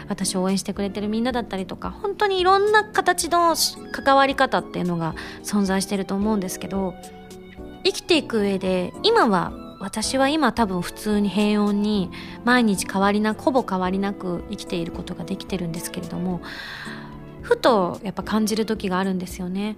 [0.09, 3.55] 私応援してくれてるみんなだったりとか本当にいろんな形の
[3.93, 6.95] 関わり方っていうのが存在してると思うんですけど
[7.85, 12.11] 生きていく上で今は私は今多分普通に平穏に
[12.45, 16.43] 毎日変わりなくほぼ変わりなく生きていることができてるんですけれども
[17.41, 19.77] ふとやっぱ感じる時があるんですよね。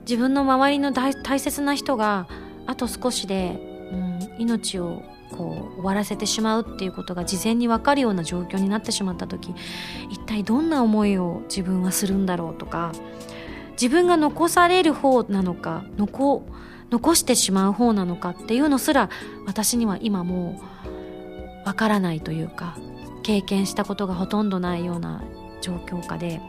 [0.00, 2.26] 自分の周りの大切な人が
[2.66, 3.60] あと少しで、
[3.92, 5.02] うん、命を
[5.36, 9.54] こう終わらせてしまうっていうことが事前に分かるような状況になってしまった時
[10.10, 12.92] 一体どんな思いを自分はするんだろうとか
[13.72, 16.46] 自分が残される方なのか残
[16.90, 19.08] 残してしまう方なのかっていうのすら
[19.46, 22.76] 私には今もう分からないというか
[23.22, 25.24] 経験したことがほとんどないような
[25.62, 26.40] 状況下で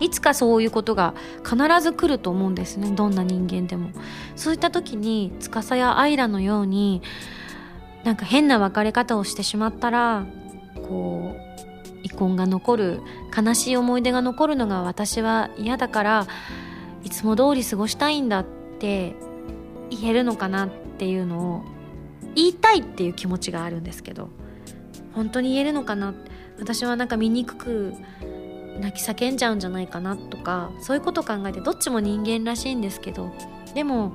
[0.00, 1.14] いつかそういうことが
[1.44, 2.92] 必ず来ると思うんですね。
[2.92, 3.90] どんな人間でも。
[4.36, 7.02] そういった時に司やアイラのように
[8.04, 10.24] なんか変な別れ方をしてしまったら
[10.88, 13.00] こう遺恨が残る
[13.36, 16.26] 悲しい思い出が残るのが私は嫌だから
[17.04, 18.46] いつも通り過ごしたいんだっ
[18.78, 19.14] て
[19.90, 21.62] 言えるのかなっていうのを
[22.34, 24.30] 言いたいっていう気持ちがあるんですけど
[25.14, 26.14] 本当に言えるのかな？
[26.58, 27.94] 私はなんか醜く
[28.80, 33.32] 泣き叫んじゃうんじゃないかなとかそういうことを考えてどっちも人間らしいんですけど
[33.74, 34.12] でも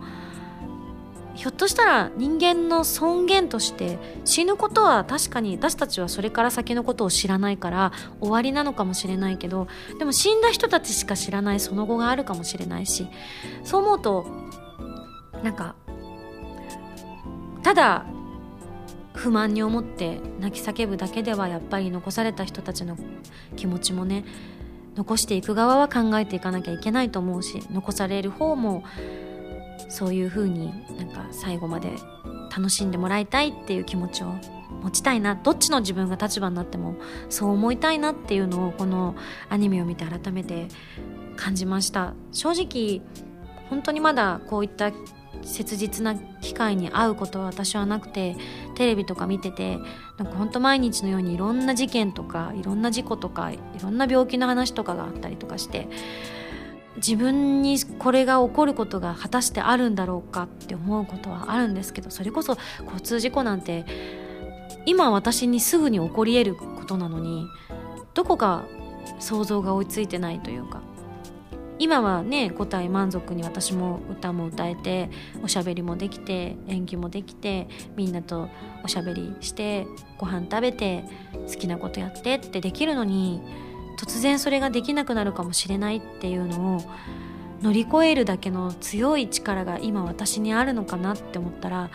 [1.36, 9.68] ひょっとしたら人間の尊厳として死ぬことは確かに私たちはそれから先のことを知らないから終わりなのかもしれないけど
[9.98, 13.08] でも死んだ人たちしか知らないその後があるかもしれないし
[13.64, 14.28] そう思うと
[15.44, 15.76] なんか
[17.64, 18.06] ただ
[19.14, 22.98] 不満に思って泣き叫ぶだけではやっぱり残された人たちの
[23.56, 24.26] 気持ちもね
[24.96, 28.84] 残していく側は考えていかなきゃいけないと思うし残される方も
[29.90, 31.92] そういう風になんか最後まで
[32.56, 34.28] 楽しんでもらいたいっていう気持ちを
[34.82, 36.96] 持ちたいなどっちの自分が立場になっても
[37.30, 39.16] そう思いたいなっていうのをこの
[39.50, 40.68] アニメを見て改めて
[41.36, 42.14] 感じました。
[42.32, 43.02] 正直
[43.70, 44.92] 本当にまだこういった
[45.42, 48.36] 切実な機会に会うことは私はなくて
[48.76, 49.78] テレビとか見てて
[50.18, 55.88] なんか本当毎日のようにいろんな事件とかいろんな事故とかいろんな病気の話とかがあったりとかして
[56.98, 63.86] 自分にこれが起こることが果たしてあるんだろうかって思うことはあるんですけどそれこそ交通事故なんて
[64.86, 67.48] 今私にすぐに起こり得ることなのに
[68.14, 68.66] どこか
[69.20, 70.82] 想像が追いついてないというか
[71.80, 75.10] 今はね五体満足に私も歌も歌えて
[75.44, 78.48] おしゃべりもできて演技もできてみんなと
[78.84, 79.88] おしゃべりして
[80.18, 81.04] ご飯食べて
[81.48, 83.42] 好きなことやってってできるのに
[83.98, 86.82] 突然それができなくなるかもしれないっていうのを
[87.62, 91.90] 乗り越えるだけの強い力が今私にあるのかなって思ったら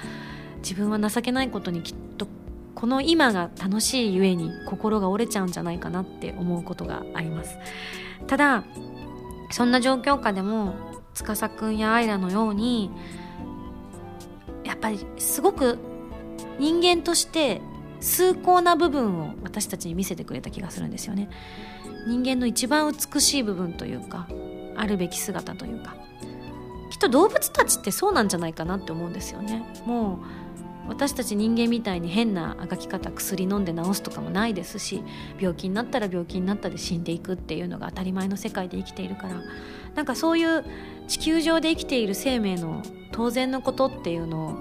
[0.59, 2.27] 自分は情けないことにきっと
[2.75, 7.59] この今が楽しいゆえに心が折れちゃうんじゃないかなって思うことがあります。
[8.27, 8.65] ただ
[9.51, 10.75] そんな状況下でも
[11.15, 12.91] 司くんやアイラのように
[14.65, 15.79] やっぱりすごく
[16.59, 17.61] 人間として
[18.01, 21.29] 崇高な部分を私たちに見せてくれた気がするんですよね。
[22.09, 24.27] 人間の一番美しい部分というか
[24.77, 25.95] あるべき姿というか。
[26.91, 29.63] きっと動物たちってそうなんじゃないかなって思うんですよね。
[29.85, 30.21] も
[30.87, 35.03] う私たち人間みたいに変なあがき方薬飲んで治すとかもないですし
[35.39, 39.43] 病気になったら病気になったで死んでいくっていうのが当たり前の世界で生きているから。
[39.95, 40.65] なんかそういう
[41.09, 42.83] 地球上で生きている生命の
[43.13, 44.55] 当然のことっていうのを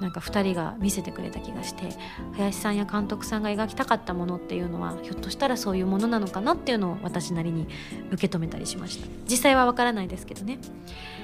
[0.00, 1.88] なんか2人が見せてくれた気がして
[2.34, 7.66] 林さんや監督さんが描きたかったものっていうのはひょっとしたらそういうものなのかなっていうのを私なりに
[8.12, 9.06] 受け止めたりしました。
[9.28, 10.58] 実際はわからないですけどね。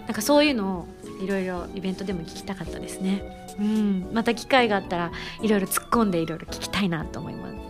[0.06, 0.86] なんかそういうの
[1.20, 3.22] をいろいろイベントでも聞きたかったですね。
[3.58, 4.10] うん。
[4.12, 7.63] また機会があったらいろいろ突っ込んでいろいろ聞きたいなと思います。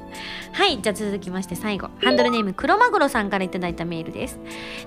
[0.53, 1.89] はいじゃあ続きまして最後。
[2.03, 4.39] ハンドルネームクロマグロさんからいただいたメールです。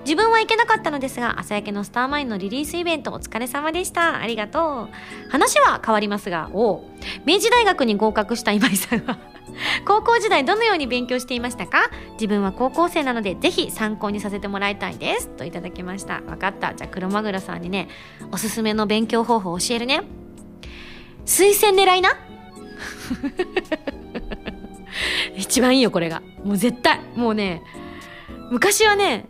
[0.04, 4.20] 自分は行けなかったのですが朝焼けのスターマインのリリースイベントお疲れ様でした。
[4.20, 5.30] ありがとう。
[5.30, 6.84] 話は変わりますがお
[7.24, 9.18] 明治大学に合格した 今井さんは
[9.84, 11.90] 高校時代どのように勉強していましたか？
[12.12, 15.28] 自分は高校生なのでぜひ参考にさせてもらいたいです。
[15.28, 16.20] といただきました。
[16.20, 16.74] 分かった。
[16.74, 17.88] じゃあ黒マグロさんにね
[18.32, 20.02] おすすめの勉強方法教えるね。
[21.26, 22.10] 推薦狙いな。
[25.36, 26.22] 一番いいよこれが。
[26.44, 27.00] もう絶対。
[27.16, 27.62] もうね
[28.50, 29.26] 昔はね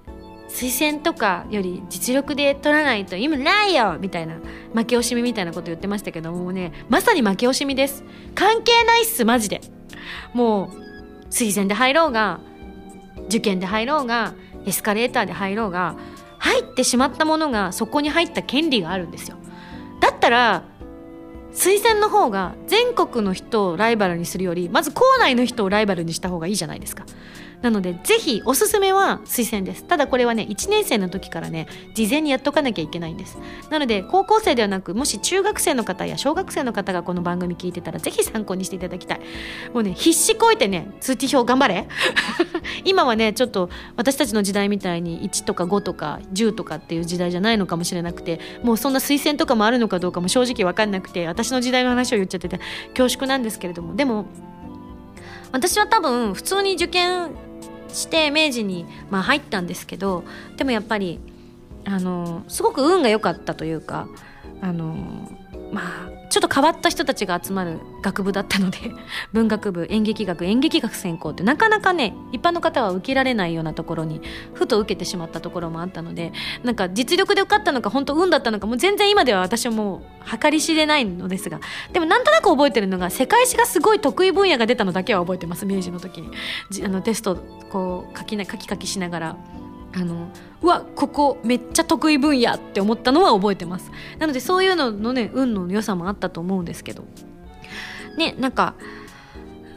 [0.49, 4.37] 推薦とかより実力で取らないと意味ないよみたいな
[4.75, 8.05] 負け惜しみみたいなこと言ってましたけどもうねまさに負け惜しみです。
[8.35, 9.61] 関係ないっすマジで。
[10.33, 10.89] もう
[11.31, 12.41] 推薦で入ろうが
[13.27, 15.97] 受験で入ろうがエスカレーターで入ろうが
[16.39, 19.37] 入ってしまったものがそこに入った権利があるんですよ。
[20.01, 20.63] だったら
[21.59, 27.05] 推薦の方が全国の人をライバルにするよりまず校内の人をライバルにした方がいいじゃないですか。
[27.63, 29.85] なのでぜひおすすめは推薦です。
[29.85, 33.39] ただこれはね1年生の時からね事前にやっとかなきゃいけないんです。
[33.71, 39.21] なので高校生ではなくもし中学生の方や小学生の方がこの番組聞いてたらぜひ参考にしていただきたい。
[39.75, 41.89] もうね必死こいてね通知表頑張れ。
[42.85, 52.61] 今はねちょっと私たちの時代みたいに1とか5とか10とかっていう時代じゃないのかもしれなくてもうそんな推薦とかもあるのかどうかも正直分かんなくて私の時代の話を言っちゃってて
[52.97, 53.97] 恐縮なんですけれども。
[53.97, 54.27] でも
[55.51, 57.31] 私は多分普通に受験
[57.89, 60.25] して明治に、まあ、入ったんですけど
[60.57, 61.21] でもやっぱり
[61.85, 64.09] あのすごく運が良かったというか
[64.61, 65.31] あの
[65.73, 68.79] まあちょっと変わった人たちが集まる学部だったので
[69.35, 74.21] 文学部演劇学演劇学専攻ってなかなかね一般の方は受けられないようなところに
[74.55, 76.33] ふと受けてしまったところもあったので
[76.63, 81.59] なんか実力で受かったのか本当運だったのかもう全然今では私はもう計り知れないのですが
[81.93, 86.31] でもなんとなく覚えてるのが世界史がすごい得意分野が出たのだけは覚えてます明治の時に。
[86.85, 87.37] あのテスト
[87.71, 89.37] こう書きな書き書きしながら。
[89.95, 90.29] あの
[90.63, 93.91] うわここめっちゃ得意分野って思ったのは覚えてます。
[94.19, 97.05] なのでそういうののね運の良さもあったと思うんですけど。
[98.17, 98.75] ねなんか、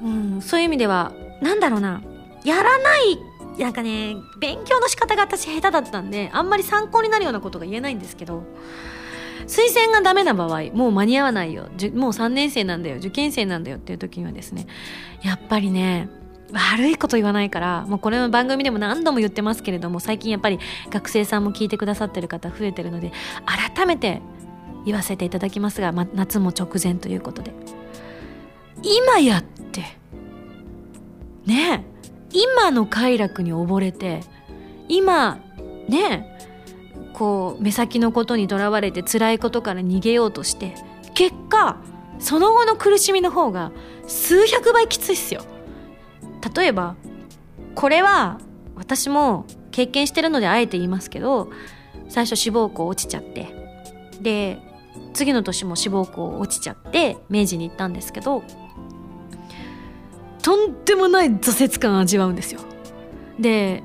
[0.04, 2.02] うん、そういう意味ではなんだろうな。
[2.44, 3.20] やらない
[3.60, 8.44] なんかね勉強の仕方が私下手だったんであんまり参考になるようなことが言えないんですけど
[9.46, 11.64] 推薦がダメな場合もう間に合わないよ。
[11.64, 12.98] もう3年生なんだよ。
[12.98, 14.68] 受験生なんだよっていう時にはですね
[15.22, 16.10] やっぱりね
[16.54, 23.12] 悪いこと言わないからもうこれの番組でも何度も言ってますけれども最近やっぱり学生さんも聞いてくださってる方増えてるので
[23.46, 24.22] 改めて
[24.86, 27.54] 言わせていただきますが、ま、夏も直前ということで。
[28.84, 29.84] 今やって
[31.46, 31.86] ね
[32.32, 34.22] 今の快楽に溺れて
[34.88, 35.40] 今
[35.88, 36.38] ね
[37.14, 40.76] こう目先のことにとらわれて辛いことから逃げようとして
[41.14, 41.78] 結果
[42.20, 43.72] その後の苦しみの方が
[44.08, 45.44] 数百倍きついっすよ。
[46.56, 46.96] 例えば
[47.76, 48.40] これは
[48.76, 51.50] 私も経験してるのであえて言いますけど
[52.10, 53.54] 最初志望校落ちちゃって
[54.22, 54.60] で
[55.14, 58.44] 次の年も志望校落ちちゃって明治に行ったんですけど
[60.42, 62.62] とんでもない挫折感味わうんですよ。
[63.40, 63.84] で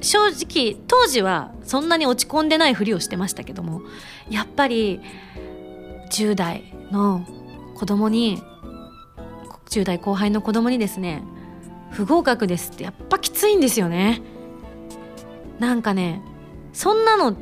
[0.00, 3.82] 正直当時はそんなに落ち込んでないふりをしてましたけども
[4.30, 5.00] やっぱり
[6.10, 7.26] 10代の
[7.74, 8.42] 子供に
[9.68, 11.22] 10代後輩の子供にですね
[11.90, 14.20] 不合格ですってやっぱきついんですよね。
[15.58, 16.22] なんかね
[16.72, 17.36] そんなの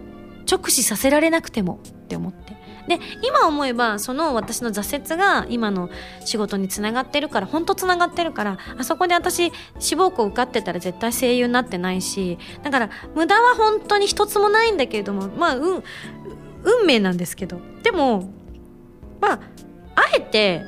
[0.50, 2.56] 直視させられなくてもって思って。
[2.86, 5.90] で今思えばその私の挫折が今の
[6.24, 15.82] 仕事につながってるから本当つながってるからあそこで私志望校受かってたら絶対声優になってないしだから無駄は本当に一つもないんだけれどもまあ運
[16.62, 17.60] 運命なんですけど。
[17.82, 18.30] でも
[19.20, 19.40] まあ
[19.96, 20.64] あえて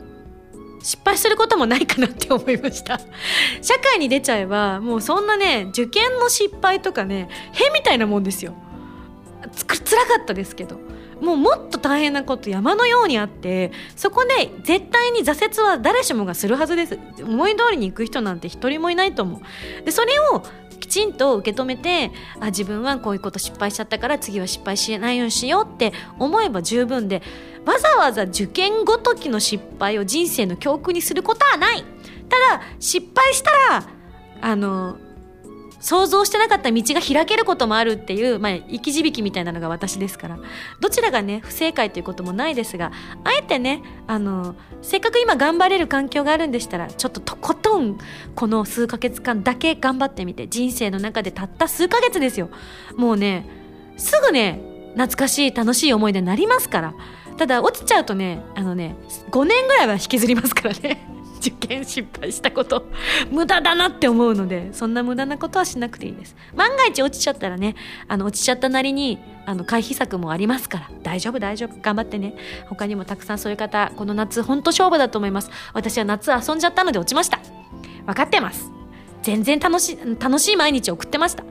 [0.89, 2.99] 失敗することもないかなって思いました。
[3.61, 8.55] 社会に出ちゃえばもうそんなね受験の失敗とかねへみたいなもんですよ。
[9.55, 10.81] つらかったですけど。
[11.21, 16.99] もうもっと大変なこと山のようにあってそこで絶対に挫折は誰しもがするはずです。
[17.21, 19.85] 思い通りに行く人なんて一人もいないと思う。
[19.85, 20.43] でそれを
[20.81, 22.11] きちんと受け止めて
[22.41, 27.23] あ自分はこういうこと失敗しちゃったから次は失敗しないようにしようって思えば十分で
[27.67, 31.85] わざわざ受験ごときの失敗を人生の教訓にすることはない。
[32.29, 33.89] ただ失敗したら
[34.41, 34.99] あの
[35.81, 40.39] 想像してなかった道が開けることもあるっていう、まあ、生き字引みたいなのが私ですから。
[40.81, 42.93] どちらがね不正解ということもないですが
[43.25, 47.99] あえてねあのせっかく今頑張れる環境があるんでしたらちょっととことん
[48.35, 52.51] この数ヶ月間だけ頑張ってみて人生の中でたった数ヶ月ですよ。
[52.97, 53.47] もうね
[53.97, 54.61] すぐね
[54.95, 56.95] 懐かしい楽しい思い出になりますから。
[57.37, 58.97] ただ落ちちゃうとねあのね
[59.31, 61.18] 5年ぐらいは引きずりますからね。
[61.39, 62.85] 受験失敗したこと。
[63.31, 66.37] 無駄だなって思うのでそんな無駄なことはしなくていいです。
[66.55, 67.77] 万が一落ちちゃったらね
[68.07, 70.91] あの落ちちゃったなりにあの回避策もありますから。
[71.03, 71.81] 大丈夫大丈夫。
[71.81, 72.35] 頑張ってね。
[72.69, 75.51] 他にもたくさんそういう方この夏本当勝負だと思います。
[75.73, 77.41] 私は夏遊んじゃったので落ちました。
[78.07, 78.71] 分かってます。
[79.23, 81.45] 全然楽し楽しい毎日送ってました。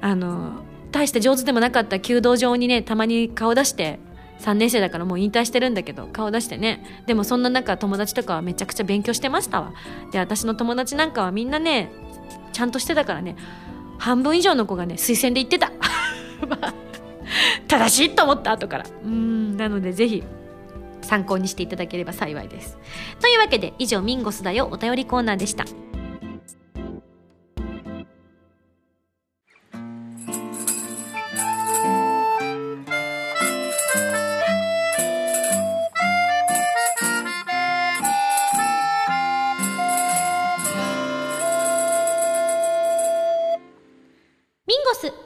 [0.00, 3.98] あの大して上手でもなかった弓道場にねたまに顔出して
[4.40, 6.84] 3年生だからもう引退してるんだけど顔出してね。
[7.06, 9.72] でもそんな中友達とかはめちゃくちゃ勉強してましたわ。
[10.12, 11.90] で私の友達なんかはみんなね
[12.52, 13.36] ちゃんとしてたからね
[13.98, 15.72] 半分以上の子がね推薦で行ってた。
[16.48, 16.74] まあ
[17.66, 18.86] 正しいと思った後から。
[19.04, 20.22] うんなのでぜひ
[21.02, 22.78] 参考にしていただければ幸いです。
[23.20, 25.64] というわけで以上ミンゴスだよお便りコーナーでした。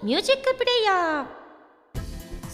[0.03, 1.40] ミュージックプレイヤー。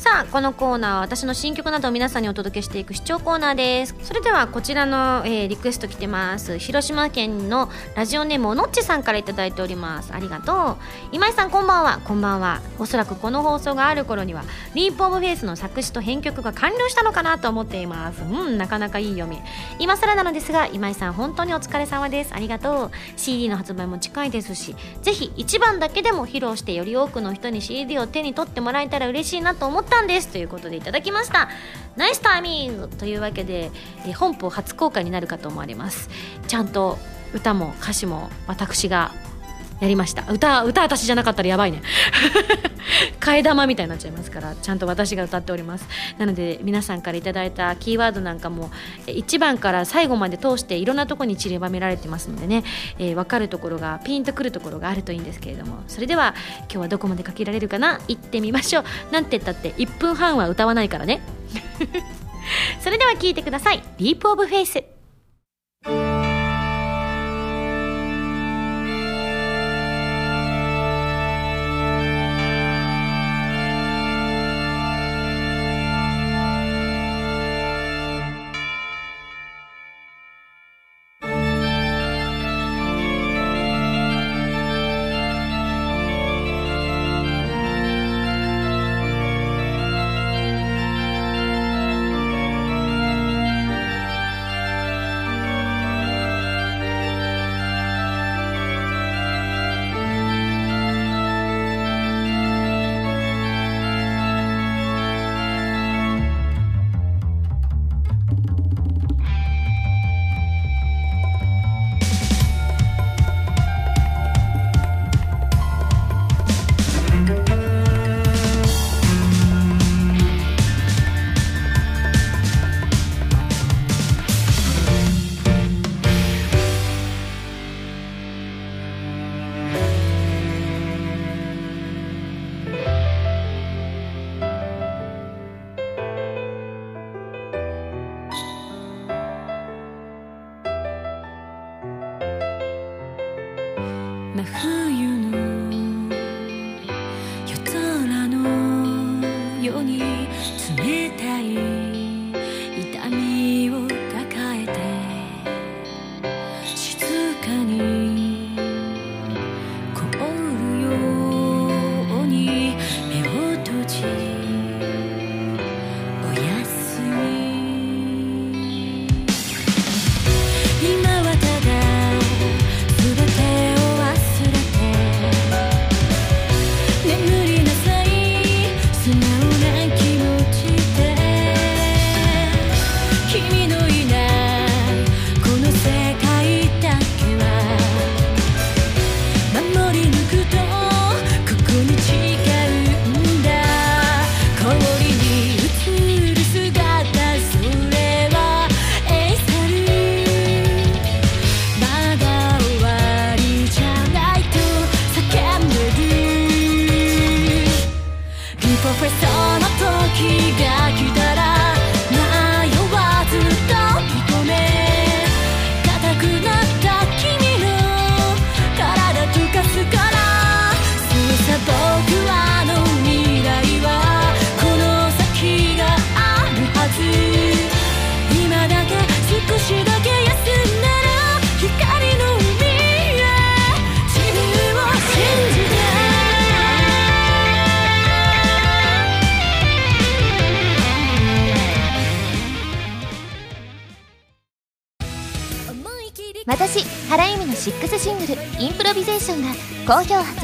[0.06, 3.96] さあこのコーナーは私の新曲などを皆さんにお届けしていく試聴コーナーです。
[4.02, 6.60] それではこちらの、えーリクエスト来てます。
[6.60, 10.12] 広島県のラジオネームおのっちさんから頂いております。
[10.14, 10.76] ありがとう。
[11.10, 12.00] 今井さんこんばんは。
[12.04, 12.60] こんばんは。
[12.78, 14.44] おそらくこの放送がある頃には
[14.74, 18.22] Leap of Faith の作詞と編曲が完了したのかなと思っています。
[18.22, 19.40] うんなかなかいい読み。
[19.80, 22.32] 今更なのですが今井さん本当にお疲れ様です。
[22.32, 22.90] ありがとう。
[23.16, 31.48] CD の発売も近いですしぜひ1番だけでも披露してより多くの人に CD を手に取ってもらえたら嬉しいなと思ったんですということでいただきました。
[31.96, 33.70] ナイスタイミングというわけで、
[34.06, 36.10] え本邦初公開になるかと思われます。
[36.48, 36.98] ちゃんと
[37.32, 39.12] 歌も歌詞も私が
[39.80, 40.24] やりました。
[40.30, 41.82] 歌歌私じゃなかったらやばいね。
[43.20, 45.86] 替え玉みたいになっちゃいますからちゃんと私が歌っております。
[46.18, 48.70] なので皆さんからいただいたキーワードなんかも
[49.06, 52.64] 1番から最後まで通していろんなとこに散りばめられてますのでね、
[52.98, 55.82] えー分かるところがピンとくるところがあるといいんですけれども。
[55.88, 58.00] それでは今日はどこまでかけられるかな？
[58.08, 58.84] 行ってみましょう。
[59.12, 61.20] なんて言ったって1分半は歌わないからね。
[62.80, 64.82] それでは聞いてください「リープオブフェイス」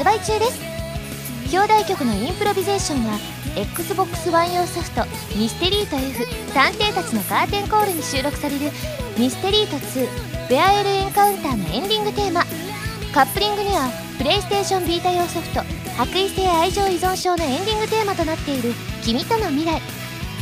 [0.03, 0.59] 発売中です。
[1.55, 3.17] 表題曲の「インプロビゼーション」は
[3.55, 8.71] XBOX One 用ソフト「ミステリート F 探偵たちのカーテンコール」に収録される
[9.17, 10.09] 「ミステリート2
[10.49, 12.45] ベアエルエンカウンター」のエンディングテーマ。
[13.13, 15.61] カップリングにはプレイステーションビータ用ソフト
[15.95, 18.73] 「白衣性愛情依存症」のエンディングテーマとなっている
[19.05, 19.81] 「君との未来」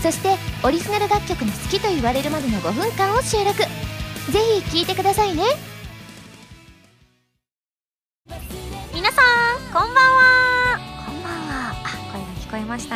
[0.01, 3.59] そしてオリジナル楽曲の好きと言われるまでの5分間を収録。
[3.59, 3.67] ぜ
[4.65, 5.70] ひ聴いてくださいね。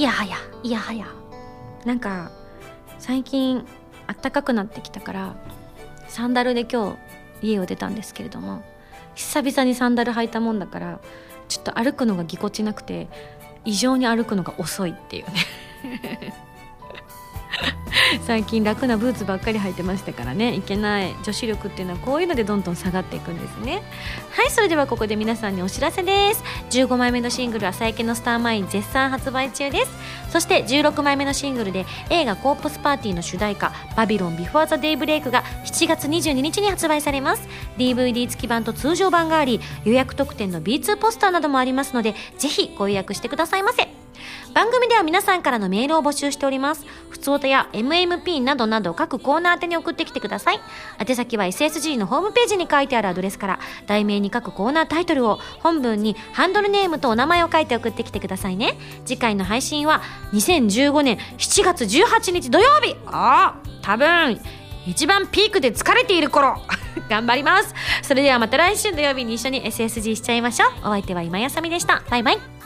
[0.00, 1.06] いやはやいやはや。
[1.84, 2.30] なんか
[2.98, 3.66] 最近
[4.06, 5.36] あったかくなってきたから
[6.08, 6.96] サンダルで今
[7.42, 8.62] 日家を出たんですけれども
[9.14, 11.00] 久々にサンダル履いたもんだから
[11.48, 13.08] ちょっと歩くのがぎこちなくて
[13.66, 16.32] 異常に歩くのが遅いっていうね。
[18.26, 20.54] 最近楽なブーツばっかり履いてましたからね。
[20.54, 23.82] いけない女子力っていうのはこういうのでどんどん下がっていくんですね。
[24.30, 26.42] はいそれではここで皆さんにお知らせです。
[26.70, 29.90] 15枚目のシングル「朝焼けのスターマイン」絶賛発売中です。
[30.30, 37.48] そして16枚目のシングルで映画「コープスパーティー」の主題歌「バビロンビフォーザデイブレイクが7月22日に発売されます。
[37.78, 43.99] DVD 付き版と通常版があり予約特典の B2 ポスターなどもありますのでぜひご予約してくださいませ。
[44.54, 46.84] 番組では皆さんからのメールを募集しております。
[47.08, 50.60] ふつおたや MMP などなど各コーナー宛てに送ってきてください。
[50.98, 58.76] 宛先は SSG のホームページに書いてあるアドレスから、題名に各コーナータイトルを、本文にハンドルネームとお名前を書いて送ってきてくださいね。
[59.04, 64.40] 次回の配信は2015年7月18日土曜日ああ、多分、
[64.86, 66.60] 一番ピークで疲れている頃
[67.08, 72.59] 頑張りますそれではまた来週土曜日に一緒に SSG しちゃいましょうお相手は今やさみでしたバイバイ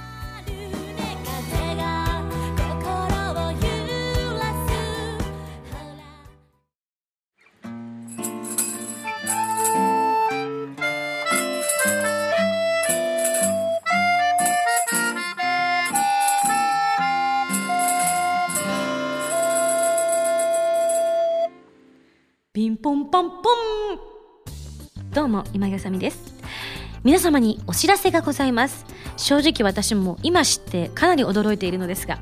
[25.34, 26.34] 今井麻美です。
[27.02, 28.86] 皆様にお知らせがございます。
[29.16, 32.18] 正直私も今知ってかなり驚いているのですが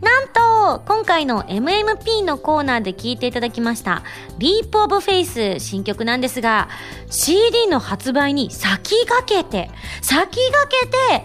[0.00, 4.02] なんと今回の MMP のコーナーで聴いていただきました
[4.38, 6.68] 「Leap of Faith」新曲なんですが
[7.10, 9.70] CD の発売に先駆けて
[10.00, 11.24] 先駆けて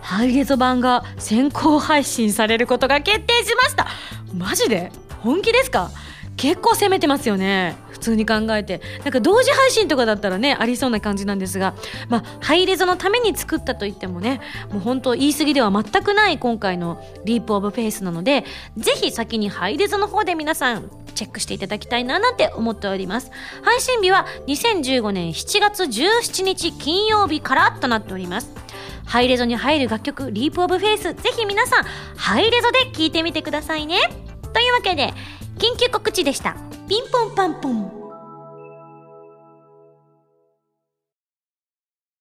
[0.00, 3.86] ハイレゾ版が先行配信されることが決定しました。
[4.34, 4.90] マジで？
[5.20, 5.90] 本気ですか？
[6.36, 7.76] 結構攻めてますよね。
[8.02, 8.80] 普通に考えて。
[9.04, 11.74] なんか同時配信とかだったらねありそうな感じなんですが。
[12.08, 14.40] まあハイレゾのために作ったと言ってもね
[14.70, 18.44] もう本当言い過ぎでは全くない今回の Leap of Faith なので
[18.76, 23.30] ぜひ先にハイレゾの方で皆さんチェックしていただきたいななんて思っております。
[23.62, 28.52] 配信日は2015年7月17日金曜日からとなっております。
[29.04, 31.84] ハイレゾに入る楽曲 Leap of Faith ぜひ皆さん
[32.16, 33.98] ハイレゾで聴いてみてくださいね。
[34.52, 35.12] というわけで
[35.62, 36.56] 緊急告知でした。
[36.88, 38.01] ピンポンパンポン。